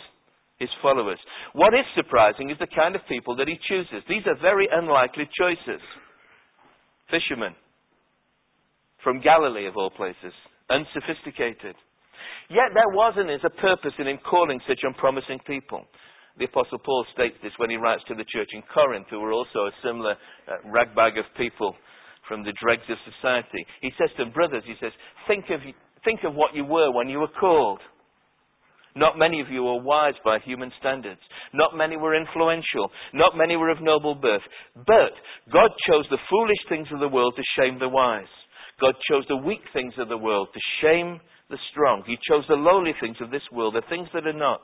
his 0.60 0.70
followers. 0.84 1.18
What 1.54 1.74
is 1.74 1.88
surprising 1.96 2.50
is 2.50 2.58
the 2.60 2.70
kind 2.70 2.94
of 2.94 3.02
people 3.08 3.34
that 3.36 3.48
he 3.48 3.58
chooses. 3.66 4.04
These 4.06 4.28
are 4.28 4.38
very 4.38 4.68
unlikely 4.70 5.26
choices. 5.34 5.82
Fishermen 7.10 7.56
from 9.06 9.22
Galilee, 9.22 9.68
of 9.70 9.76
all 9.76 9.90
places, 9.90 10.34
unsophisticated. 10.68 11.78
Yet 12.50 12.74
there 12.74 12.90
was 12.90 13.14
and 13.16 13.30
is 13.30 13.46
a 13.46 13.54
purpose 13.62 13.94
in 14.00 14.08
him 14.08 14.18
calling 14.28 14.58
such 14.66 14.82
unpromising 14.82 15.38
people. 15.46 15.86
The 16.38 16.44
Apostle 16.44 16.78
Paul 16.78 17.06
states 17.14 17.36
this 17.42 17.52
when 17.56 17.70
he 17.70 17.76
writes 17.76 18.02
to 18.08 18.14
the 18.14 18.28
church 18.28 18.50
in 18.52 18.62
Corinth, 18.72 19.06
who 19.08 19.20
were 19.20 19.32
also 19.32 19.66
a 19.66 19.78
similar 19.82 20.12
uh, 20.12 20.68
ragbag 20.68 21.16
of 21.16 21.24
people 21.36 21.74
from 22.28 22.44
the 22.44 22.52
dregs 22.60 22.84
of 22.90 22.98
society. 23.08 23.64
He 23.80 23.90
says 23.96 24.10
to 24.18 24.26
brothers, 24.26 24.62
he 24.66 24.74
says, 24.80 24.92
think 25.26 25.44
of, 25.48 25.60
think 26.04 26.20
of 26.24 26.34
what 26.34 26.54
you 26.54 26.64
were 26.64 26.92
when 26.92 27.08
you 27.08 27.20
were 27.20 27.32
called. 27.40 27.80
Not 28.96 29.18
many 29.18 29.40
of 29.40 29.48
you 29.48 29.62
were 29.62 29.80
wise 29.80 30.16
by 30.24 30.38
human 30.40 30.72
standards. 30.80 31.20
Not 31.52 31.76
many 31.76 31.96
were 31.96 32.16
influential. 32.16 32.90
Not 33.12 33.36
many 33.36 33.56
were 33.56 33.70
of 33.70 33.82
noble 33.82 34.14
birth. 34.14 34.42
But 34.74 35.12
God 35.52 35.70
chose 35.88 36.06
the 36.10 36.20
foolish 36.30 36.62
things 36.68 36.88
of 36.92 37.00
the 37.00 37.08
world 37.08 37.34
to 37.36 37.42
shame 37.60 37.78
the 37.78 37.88
wise. 37.88 38.32
God 38.80 38.94
chose 39.08 39.24
the 39.28 39.36
weak 39.36 39.60
things 39.72 39.94
of 39.98 40.08
the 40.08 40.18
world 40.18 40.48
to 40.52 40.60
shame 40.80 41.20
the 41.50 41.58
strong. 41.70 42.04
He 42.06 42.16
chose 42.28 42.44
the 42.48 42.54
lowly 42.54 42.92
things 43.00 43.16
of 43.20 43.30
this 43.30 43.44
world, 43.52 43.74
the 43.74 43.88
things 43.88 44.08
that 44.12 44.26
are 44.26 44.32
not 44.32 44.60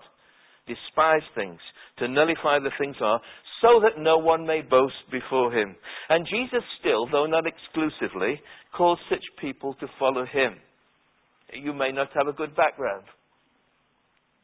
despise 0.67 1.23
things, 1.35 1.59
to 1.99 2.09
nullify 2.09 2.59
the 2.59 2.71
things 2.79 2.97
are, 3.01 3.21
so 3.61 3.81
that 3.81 4.01
no 4.01 4.19
one 4.19 4.47
may 4.47 4.61
boast 4.63 4.95
before 5.11 5.53
him. 5.53 5.75
And 6.09 6.27
Jesus 6.27 6.63
still, 6.81 7.07
though 7.11 7.27
not 7.27 7.45
exclusively, 7.47 8.41
calls 8.77 8.99
such 9.09 9.23
people 9.41 9.75
to 9.75 9.87
follow 9.99 10.25
him. 10.25 10.57
You 11.53 11.73
may 11.73 11.93
not 11.93 12.09
have 12.15 12.29
a 12.29 12.33
good 12.33 12.57
background. 12.57 13.05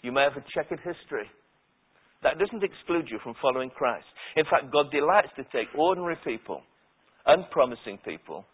You 0.03 0.13
may 0.13 0.23
have 0.23 0.37
a 0.37 0.45
checkered 0.55 0.79
history. 0.79 1.27
That 2.23 2.39
doesn't 2.39 2.63
exclude 2.63 3.09
you 3.11 3.19
from 3.23 3.35
following 3.41 3.71
Christ. 3.71 4.07
In 4.37 4.45
fact, 4.45 4.73
God 4.73 4.91
delights 4.93 5.29
to 5.37 5.45
take 5.45 5.69
ordinary 5.77 6.17
people, 6.25 6.63
unpromising 7.27 7.99
people, 8.05 8.45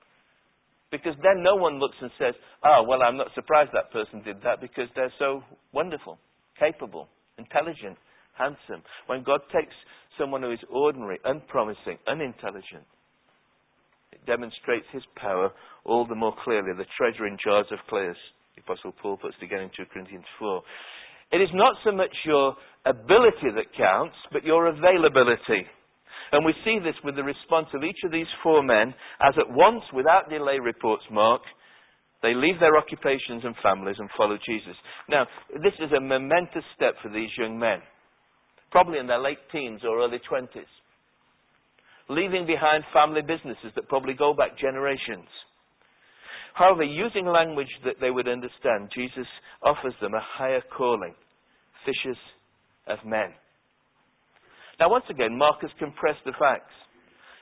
Because 0.94 1.14
then 1.24 1.42
no 1.42 1.56
one 1.56 1.80
looks 1.80 1.96
and 2.00 2.10
says, 2.20 2.34
oh, 2.64 2.84
well, 2.86 3.02
I'm 3.02 3.16
not 3.16 3.26
surprised 3.34 3.70
that 3.72 3.90
person 3.90 4.22
did 4.22 4.36
that 4.44 4.60
because 4.60 4.86
they're 4.94 5.12
so 5.18 5.42
wonderful, 5.72 6.18
capable, 6.56 7.08
intelligent, 7.38 7.96
handsome. 8.38 8.82
When 9.06 9.22
God 9.22 9.40
takes 9.52 9.74
someone 10.18 10.42
who 10.42 10.52
is 10.52 10.62
ordinary, 10.70 11.18
unpromising, 11.24 11.98
unintelligent, 12.06 12.86
it 14.12 14.24
demonstrates 14.26 14.86
his 14.92 15.02
power 15.16 15.50
all 15.84 16.06
the 16.06 16.14
more 16.14 16.34
clearly. 16.44 16.72
The 16.76 16.86
treasure 16.96 17.26
in 17.26 17.36
jars 17.42 17.66
of 17.72 17.78
clay, 17.88 18.08
as 18.08 18.16
the 18.54 18.62
Apostle 18.62 18.94
Paul 19.02 19.16
puts 19.16 19.34
together 19.40 19.62
in 19.62 19.70
2 19.76 19.84
Corinthians 19.92 20.24
4. 20.38 20.62
It 21.32 21.38
is 21.38 21.50
not 21.52 21.74
so 21.84 21.90
much 21.90 22.14
your 22.24 22.54
ability 22.86 23.50
that 23.54 23.74
counts, 23.76 24.14
but 24.30 24.44
your 24.44 24.68
availability. 24.68 25.66
And 26.32 26.44
we 26.44 26.54
see 26.64 26.78
this 26.78 26.94
with 27.04 27.16
the 27.16 27.24
response 27.24 27.68
of 27.74 27.82
each 27.82 27.98
of 28.04 28.12
these 28.12 28.30
four 28.42 28.62
men 28.62 28.94
as 29.20 29.34
at 29.38 29.50
once, 29.50 29.82
without 29.92 30.30
delay, 30.30 30.58
reports 30.58 31.04
Mark, 31.10 31.42
they 32.24 32.32
leave 32.32 32.58
their 32.58 32.78
occupations 32.78 33.44
and 33.44 33.54
families 33.62 33.96
and 33.98 34.08
follow 34.16 34.38
Jesus. 34.40 34.74
Now, 35.10 35.26
this 35.62 35.76
is 35.78 35.92
a 35.92 36.00
momentous 36.00 36.64
step 36.74 36.94
for 37.02 37.12
these 37.12 37.28
young 37.36 37.58
men, 37.58 37.84
probably 38.70 38.98
in 38.98 39.06
their 39.06 39.20
late 39.20 39.44
teens 39.52 39.82
or 39.84 40.00
early 40.00 40.18
20s, 40.24 40.72
leaving 42.08 42.46
behind 42.46 42.82
family 42.94 43.20
businesses 43.20 43.76
that 43.76 43.88
probably 43.88 44.14
go 44.14 44.32
back 44.32 44.58
generations. 44.58 45.28
However, 46.54 46.82
using 46.82 47.26
language 47.26 47.68
that 47.84 48.00
they 48.00 48.10
would 48.10 48.28
understand, 48.28 48.88
Jesus 48.94 49.28
offers 49.62 49.94
them 50.00 50.14
a 50.14 50.24
higher 50.38 50.62
calling 50.74 51.14
fishers 51.84 52.16
of 52.86 52.98
men. 53.04 53.34
Now, 54.80 54.88
once 54.88 55.04
again, 55.10 55.36
Mark 55.36 55.60
has 55.60 55.70
compressed 55.78 56.24
the 56.24 56.32
facts. 56.38 56.72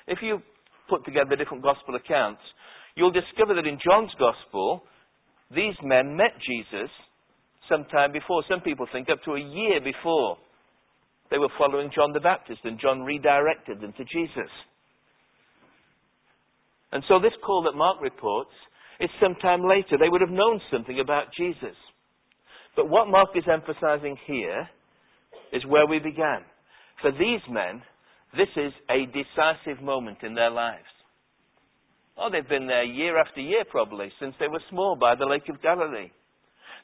If 0.08 0.18
you 0.22 0.42
put 0.90 1.04
together 1.04 1.36
different 1.36 1.62
gospel 1.62 1.94
accounts, 1.94 2.42
you'll 2.96 3.12
discover 3.12 3.54
that 3.54 3.66
in 3.66 3.78
John's 3.84 4.12
gospel, 4.18 4.82
these 5.54 5.74
men 5.82 6.16
met 6.16 6.32
Jesus 6.46 6.90
sometime 7.68 8.12
before. 8.12 8.42
Some 8.48 8.60
people 8.60 8.86
think 8.92 9.08
up 9.10 9.22
to 9.24 9.32
a 9.32 9.40
year 9.40 9.80
before. 9.82 10.36
They 11.30 11.38
were 11.38 11.52
following 11.58 11.90
John 11.94 12.12
the 12.12 12.20
Baptist, 12.20 12.60
and 12.64 12.78
John 12.80 13.02
redirected 13.02 13.80
them 13.80 13.92
to 13.96 14.04
Jesus. 14.04 14.50
And 16.92 17.02
so, 17.08 17.18
this 17.18 17.32
call 17.44 17.62
that 17.64 17.76
Mark 17.76 18.00
reports 18.02 18.52
is 19.00 19.08
sometime 19.20 19.62
later. 19.64 19.96
They 19.98 20.10
would 20.10 20.20
have 20.20 20.30
known 20.30 20.60
something 20.70 21.00
about 21.00 21.32
Jesus. 21.36 21.76
But 22.76 22.88
what 22.88 23.08
Mark 23.08 23.30
is 23.34 23.44
emphasizing 23.50 24.16
here 24.26 24.68
is 25.52 25.64
where 25.66 25.86
we 25.86 25.98
began. 25.98 26.42
For 27.00 27.10
these 27.10 27.40
men, 27.48 27.82
this 28.36 28.48
is 28.56 28.72
a 28.90 29.06
decisive 29.06 29.82
moment 29.82 30.18
in 30.22 30.34
their 30.34 30.50
lives. 30.50 30.84
Oh, 32.18 32.28
they've 32.30 32.48
been 32.48 32.66
there 32.66 32.84
year 32.84 33.18
after 33.18 33.40
year 33.40 33.64
probably, 33.70 34.12
since 34.20 34.34
they 34.38 34.48
were 34.48 34.62
small 34.70 34.96
by 34.96 35.14
the 35.14 35.26
Lake 35.26 35.48
of 35.48 35.62
Galilee. 35.62 36.10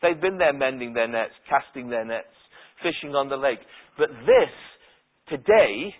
They've 0.01 0.21
been 0.21 0.39
there 0.39 0.53
mending 0.53 0.95
their 0.95 1.09
nets, 1.09 1.33
casting 1.49 1.91
their 1.91 2.05
nets, 2.05 2.33
fishing 2.83 3.15
on 3.15 3.29
the 3.29 3.37
lake. 3.37 3.59
But 3.99 4.09
this, 4.25 4.53
today, 5.29 5.95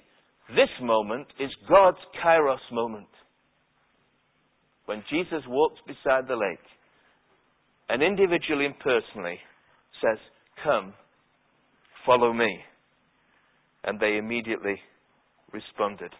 this 0.51 0.71
moment 0.81 1.27
is 1.39 1.51
God's 1.69 1.99
kairos 2.25 2.59
moment. 2.73 3.09
When 4.87 5.03
Jesus 5.11 5.43
walks 5.47 5.81
beside 5.87 6.27
the 6.27 6.37
lake 6.37 6.65
and 7.91 8.03
individually 8.03 8.65
and 8.65 8.79
personally 8.79 9.39
says, 10.01 10.19
Come, 10.65 10.95
follow 12.07 12.33
me. 12.33 12.59
And 13.85 14.01
they 14.01 14.17
immediately 14.17 14.77
responded. 15.53 16.11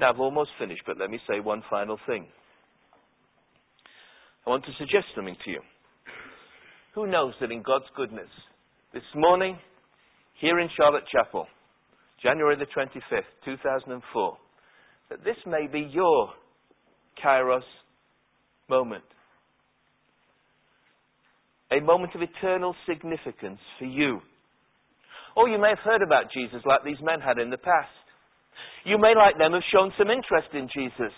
Now, 0.00 0.10
I've 0.10 0.20
almost 0.20 0.50
finished, 0.58 0.82
but 0.86 0.98
let 0.98 1.10
me 1.10 1.18
say 1.28 1.40
one 1.40 1.62
final 1.70 1.98
thing. 2.06 2.26
I 4.46 4.50
want 4.50 4.64
to 4.64 4.72
suggest 4.78 5.06
something 5.14 5.36
to 5.44 5.50
you. 5.50 5.60
Who 6.94 7.06
knows 7.06 7.34
that 7.40 7.50
in 7.50 7.62
God's 7.62 7.86
goodness, 7.96 8.28
this 8.92 9.02
morning, 9.14 9.58
here 10.40 10.60
in 10.60 10.68
Charlotte 10.76 11.04
Chapel, 11.10 11.46
January 12.22 12.56
the 12.56 12.66
25th, 12.66 13.22
2004, 13.44 14.36
that 15.10 15.24
this 15.24 15.36
may 15.46 15.66
be 15.66 15.88
your 15.92 16.30
Kairos 17.24 17.62
moment 18.68 19.04
a 21.74 21.80
moment 21.80 22.14
of 22.14 22.22
eternal 22.22 22.74
significance 22.88 23.58
for 23.78 23.86
you. 23.86 24.20
Or 25.36 25.48
you 25.48 25.58
may 25.58 25.70
have 25.70 25.82
heard 25.84 26.02
about 26.02 26.32
Jesus 26.32 26.60
like 26.64 26.84
these 26.84 27.02
men 27.02 27.20
had 27.20 27.38
in 27.38 27.50
the 27.50 27.58
past. 27.58 27.90
You 28.84 28.98
may, 28.98 29.14
like 29.16 29.38
them, 29.38 29.52
have 29.52 29.62
shown 29.72 29.92
some 29.98 30.10
interest 30.10 30.48
in 30.52 30.68
Jesus. 30.74 31.12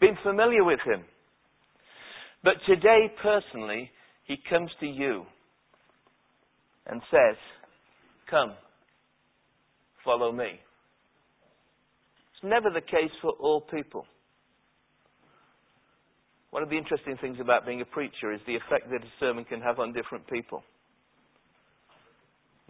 Been 0.00 0.16
familiar 0.22 0.64
with 0.64 0.80
him. 0.86 1.04
But 2.42 2.54
today, 2.66 3.12
personally, 3.22 3.90
he 4.24 4.36
comes 4.48 4.70
to 4.80 4.86
you 4.86 5.24
and 6.86 7.02
says, 7.10 7.36
Come, 8.30 8.54
follow 10.04 10.32
me. 10.32 10.58
It's 12.32 12.44
never 12.44 12.70
the 12.70 12.80
case 12.80 13.10
for 13.20 13.32
all 13.38 13.60
people. 13.60 14.06
One 16.50 16.62
of 16.62 16.70
the 16.70 16.78
interesting 16.78 17.16
things 17.20 17.36
about 17.40 17.66
being 17.66 17.82
a 17.82 17.84
preacher 17.84 18.32
is 18.32 18.40
the 18.46 18.56
effect 18.56 18.90
that 18.90 19.02
a 19.02 19.12
sermon 19.20 19.44
can 19.44 19.60
have 19.60 19.78
on 19.78 19.92
different 19.92 20.26
people. 20.28 20.62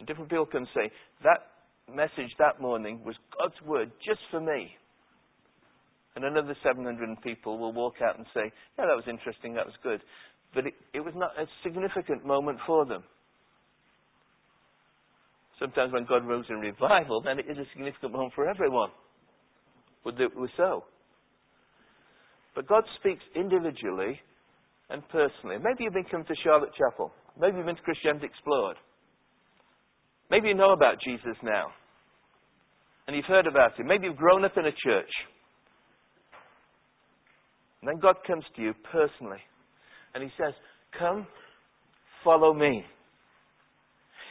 And 0.01 0.09
different 0.09 0.31
people 0.31 0.47
can 0.47 0.67
say, 0.75 0.91
that 1.23 1.53
message 1.95 2.33
that 2.39 2.59
morning 2.59 3.05
was 3.05 3.15
God's 3.37 3.61
word 3.69 3.93
just 4.01 4.21
for 4.31 4.41
me. 4.41 4.73
And 6.17 6.25
another 6.25 6.57
700 6.65 7.21
people 7.23 7.59
will 7.59 7.75
walk 7.75 7.97
out 8.03 8.17
and 8.17 8.27
say, 8.33 8.51
yeah, 8.79 8.87
that 8.89 8.97
was 8.97 9.05
interesting, 9.07 9.53
that 9.55 9.67
was 9.67 9.75
good. 9.83 10.01
But 10.55 10.67
it, 10.67 10.75
it 10.95 11.01
was 11.01 11.13
not 11.15 11.33
a 11.39 11.45
significant 11.63 12.25
moment 12.25 12.59
for 12.67 12.87
them. 12.87 13.05
Sometimes 15.61 15.93
when 15.93 16.07
God 16.07 16.25
moves 16.25 16.49
in 16.49 16.57
revival, 16.57 17.21
then 17.21 17.39
it 17.39 17.45
is 17.47 17.59
a 17.59 17.69
significant 17.75 18.13
moment 18.13 18.33
for 18.35 18.49
everyone. 18.49 18.89
Would 20.07 20.19
it 20.19 20.35
was 20.35 20.49
so? 20.57 20.85
But 22.55 22.67
God 22.67 22.85
speaks 22.99 23.23
individually 23.37 24.19
and 24.89 25.07
personally. 25.11 25.57
Maybe 25.63 25.85
you've 25.85 25.93
been 25.93 26.09
coming 26.11 26.27
to 26.27 26.35
Charlotte 26.43 26.71
Chapel. 26.73 27.13
Maybe 27.39 27.59
you've 27.59 27.67
been 27.67 27.77
to 27.77 27.83
Christianity 27.83 28.27
Explored. 28.27 28.77
Maybe 30.31 30.49
you 30.49 30.55
know 30.55 30.73
about 30.73 31.01
Jesus 31.05 31.37
now. 31.43 31.67
And 33.07 33.17
you've 33.17 33.25
heard 33.25 33.47
about 33.47 33.79
him. 33.79 33.87
Maybe 33.87 34.07
you've 34.07 34.17
grown 34.17 34.45
up 34.45 34.57
in 34.57 34.67
a 34.67 34.71
church. 34.71 35.11
And 37.81 37.89
then 37.89 37.99
God 38.01 38.17
comes 38.27 38.45
to 38.57 38.63
you 38.63 38.75
personally. 38.93 39.41
And 40.15 40.23
he 40.23 40.31
says, 40.39 40.55
Come, 40.99 41.27
follow 42.23 42.55
me. 42.55 42.85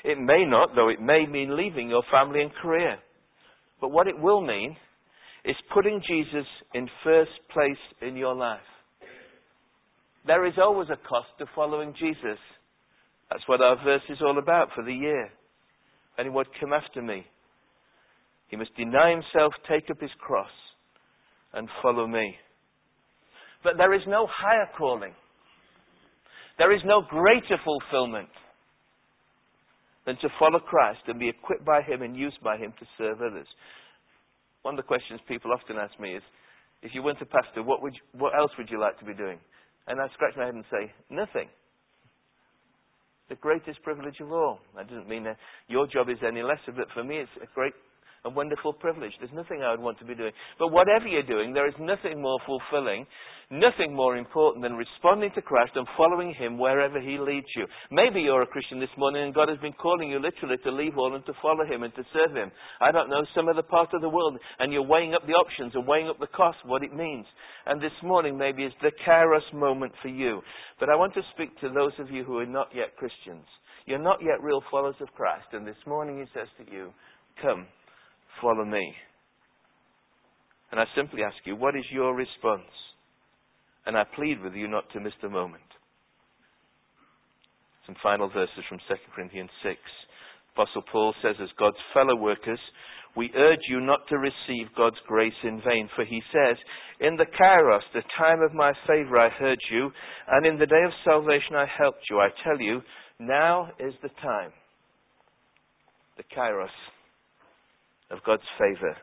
It 0.05 0.17
may 0.17 0.45
not, 0.45 0.69
though 0.75 0.89
it 0.89 1.01
may 1.01 1.25
mean 1.25 1.57
leaving 1.57 1.89
your 1.89 2.03
family 2.12 2.41
and 2.41 2.51
career. 2.62 2.97
But 3.81 3.89
what 3.89 4.07
it 4.07 4.17
will 4.17 4.41
mean 4.41 4.77
is 5.43 5.55
putting 5.73 6.01
Jesus 6.07 6.47
in 6.73 6.88
first 7.03 7.31
place 7.51 7.77
in 8.01 8.15
your 8.15 8.35
life. 8.35 8.59
There 10.25 10.45
is 10.45 10.53
always 10.57 10.89
a 10.89 11.07
cost 11.07 11.27
to 11.39 11.45
following 11.55 11.93
Jesus. 11.99 12.39
That's 13.29 13.43
what 13.47 13.62
our 13.62 13.77
verse 13.83 14.01
is 14.09 14.19
all 14.21 14.38
about 14.38 14.69
for 14.75 14.83
the 14.83 14.93
year. 14.93 15.29
Anyone 16.19 16.45
come 16.60 16.73
after 16.73 17.01
me, 17.01 17.25
he 18.49 18.58
must 18.58 18.75
deny 18.75 19.12
himself, 19.12 19.53
take 19.69 19.89
up 19.89 20.01
his 20.01 20.12
cross, 20.19 20.51
and 21.53 21.69
follow 21.82 22.08
me. 22.08 22.36
But 23.63 23.73
there 23.77 23.93
is 23.93 24.01
no 24.08 24.27
higher 24.29 24.67
calling. 24.77 25.13
There 26.58 26.75
is 26.75 26.82
no 26.86 27.01
greater 27.10 27.58
fulfillment 27.63 28.29
than 30.05 30.17
to 30.17 30.29
follow 30.39 30.60
Christ 30.60 30.99
and 31.08 31.19
be 31.19 31.29
equipped 31.29 31.65
by 31.65 31.82
Him 31.82 32.01
and 32.01 32.15
used 32.15 32.41
by 32.43 32.58
Him 32.58 32.73
to 32.79 32.86
serve 32.97 33.21
others. 33.21 33.47
One 34.63 34.73
of 34.73 34.77
the 34.77 34.88
questions 34.88 35.19
people 35.27 35.51
often 35.53 35.77
ask 35.77 35.98
me 36.00 36.15
is, 36.15 36.23
if 36.81 36.91
you 36.94 37.04
weren't 37.04 37.21
a 37.21 37.25
pastor, 37.25 37.63
what, 37.63 37.81
would 37.81 37.94
you, 37.94 38.02
what 38.19 38.33
else 38.37 38.52
would 38.58 38.69
you 38.69 38.79
like 38.79 38.98
to 39.00 39.06
be 39.06 39.13
doing? 39.13 39.39
And 39.87 40.00
I 40.02 40.08
scratch 40.13 40.33
my 40.35 40.46
head 40.46 40.56
and 40.56 40.65
say, 40.71 40.91
nothing. 41.10 41.48
The 43.30 43.36
greatest 43.36 43.82
privilege 43.84 44.19
of 44.19 44.32
all. 44.32 44.60
That 44.75 44.88
doesn't 44.90 45.08
mean 45.08 45.23
that 45.23 45.38
your 45.67 45.88
job 45.88 46.10
is 46.10 46.17
any 46.25 46.42
lesser, 46.42 46.71
but 46.75 46.88
for 46.94 47.04
me 47.04 47.17
it's 47.17 47.32
a 47.42 47.48
great 47.54 47.73
a 48.26 48.30
wonderful 48.30 48.74
privilege. 48.74 49.12
There's 49.20 49.34
nothing 49.34 49.62
I 49.62 49.72
would 49.72 49.80
want 49.80 50.00
to 50.00 50.06
be 50.06 50.15
doing. 50.15 50.32
But 50.58 50.72
whatever 50.72 51.08
you're 51.08 51.24
doing, 51.24 51.54
there 51.54 51.67
is 51.67 51.76
nothing 51.80 52.22
more 52.22 52.40
fulfilling, 52.46 53.06
nothing 53.50 53.96
more 53.96 54.17
important 54.17 54.63
than 54.63 54.74
responding 54.74 55.32
to 55.36 55.42
Christ 55.42 55.72
and 55.76 55.88
following 55.96 56.34
Him 56.34 56.58
wherever 56.58 57.00
He 57.00 57.17
leads 57.17 57.48
you. 57.56 57.65
Maybe 57.92 58.22
you're 58.22 58.42
a 58.42 58.48
Christian 58.48 58.80
this 58.80 58.90
morning 58.98 59.24
and 59.24 59.34
God 59.34 59.50
has 59.50 59.58
been 59.60 59.74
calling 59.74 60.10
you 60.10 60.20
literally 60.20 60.58
to 60.63 60.72
leave 60.72 60.98
all 60.98 61.15
and 61.15 61.26
to 61.26 61.34
follow 61.42 61.65
Him 61.65 61.84
and 61.84 61.94
to 61.96 62.04
serve 62.13 62.36
Him. 62.36 62.52
I 62.82 62.92
don't 62.92 63.10
know, 63.10 63.26
some 63.36 63.48
other 63.48 63.63
part 63.63 63.94
of 63.94 64.02
the 64.02 64.10
world, 64.10 64.38
and 64.60 64.74
you're 64.74 64.84
weighing 64.86 65.13
up 65.13 65.26
the 65.26 65.34
options 65.34 65.74
and 65.76 65.88
weighing 65.88 66.10
up 66.10 66.20
the 66.20 66.28
cost, 66.28 66.58
what 66.65 66.84
it 66.84 66.94
means. 66.94 67.26
And 67.65 67.82
this 67.82 67.96
morning 68.04 68.38
maybe 68.38 68.63
is 68.63 68.74
the 68.82 68.92
kairos 69.08 69.54
moment 69.54 69.94
for 70.02 70.10
you. 70.10 70.42
But 70.80 70.90
I 70.90 70.96
want 70.96 71.13
to 71.13 71.22
speak 71.34 71.58
to 71.62 71.70
those 71.70 71.94
of 72.00 72.10
you 72.10 72.24
who 72.24 72.38
are 72.40 72.46
not 72.46 72.70
yet 72.74 72.96
Christians. 72.98 73.46
You're 73.86 73.98
not 73.98 74.20
yet 74.22 74.44
real 74.44 74.62
followers 74.70 74.96
of 75.02 75.08
Christ, 75.15 75.48
and 75.54 75.65
this 75.65 75.80
morning 75.88 76.20
He 76.20 76.26
says 76.40 76.48
to 76.60 76.72
you, 76.72 76.92
Come 77.42 77.67
follow 78.42 78.65
me. 78.65 78.94
And 80.71 80.79
I 80.79 80.85
simply 80.96 81.23
ask 81.23 81.35
you, 81.46 81.56
what 81.56 81.75
is 81.75 81.85
your 81.92 82.15
response? 82.15 82.69
And 83.85 83.98
I 83.98 84.04
plead 84.15 84.42
with 84.42 84.54
you 84.54 84.67
not 84.67 84.83
to 84.94 85.00
miss 85.00 85.13
the 85.21 85.29
moment. 85.29 85.63
Some 87.85 87.96
final 88.04 88.29
verses 88.29 88.63
from 88.69 88.77
2 88.87 88.96
Corinthians 89.15 89.50
6. 89.63 89.75
Apostle 90.54 90.83
Paul 90.92 91.13
says, 91.23 91.35
as 91.42 91.50
God's 91.58 91.77
fellow 91.94 92.15
workers, 92.15 92.60
we 93.15 93.31
urge 93.35 93.62
you 93.67 93.81
not 93.81 94.02
to 94.10 94.17
receive 94.17 94.67
God's 94.77 94.98
grace 95.08 95.33
in 95.44 95.62
vain. 95.65 95.90
For 95.96 96.06
he 96.06 96.21
says, 96.31 96.58
In 97.00 97.15
the 97.15 97.25
kairos, 97.25 97.81
the 97.94 98.04
time 98.17 98.42
of 98.42 98.54
my 98.54 98.73
favor, 98.85 99.17
I 99.17 99.29
heard 99.29 99.60
you, 99.71 99.90
and 100.27 100.46
in 100.46 100.60
the 100.60 100.67
day 100.67 100.83
of 100.85 100.92
salvation 101.04 101.56
I 101.56 101.65
helped 101.77 102.04
you. 102.10 102.19
I 102.19 102.29
tell 102.44 102.60
you, 102.60 102.81
now 103.19 103.69
is 103.79 103.94
the 104.04 104.10
time. 104.21 104.52
The 106.17 106.23
kairos 106.35 106.67
of 108.12 108.23
God's 108.25 108.43
favor. 108.57 108.95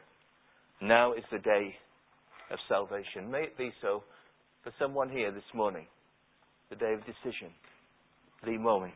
Now 0.80 1.12
is 1.14 1.24
the 1.32 1.38
day 1.38 1.74
of 2.50 2.58
salvation. 2.68 3.30
May 3.30 3.44
it 3.44 3.58
be 3.58 3.70
so 3.82 4.02
for 4.62 4.72
someone 4.78 5.10
here 5.10 5.30
this 5.30 5.50
morning. 5.54 5.86
The 6.70 6.76
day 6.76 6.92
of 6.92 7.00
decision. 7.00 7.50
The 8.44 8.58
moment 8.58 8.94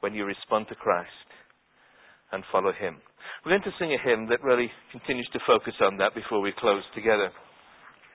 when 0.00 0.14
you 0.14 0.24
respond 0.24 0.66
to 0.68 0.74
Christ 0.74 1.08
and 2.32 2.42
follow 2.52 2.72
Him. 2.72 2.96
We're 3.44 3.52
going 3.52 3.62
to 3.62 3.78
sing 3.78 3.92
a 3.94 4.08
hymn 4.08 4.28
that 4.28 4.42
really 4.42 4.70
continues 4.92 5.28
to 5.32 5.40
focus 5.46 5.74
on 5.80 5.96
that 5.98 6.14
before 6.14 6.40
we 6.40 6.52
close 6.58 6.82
together. 6.94 7.30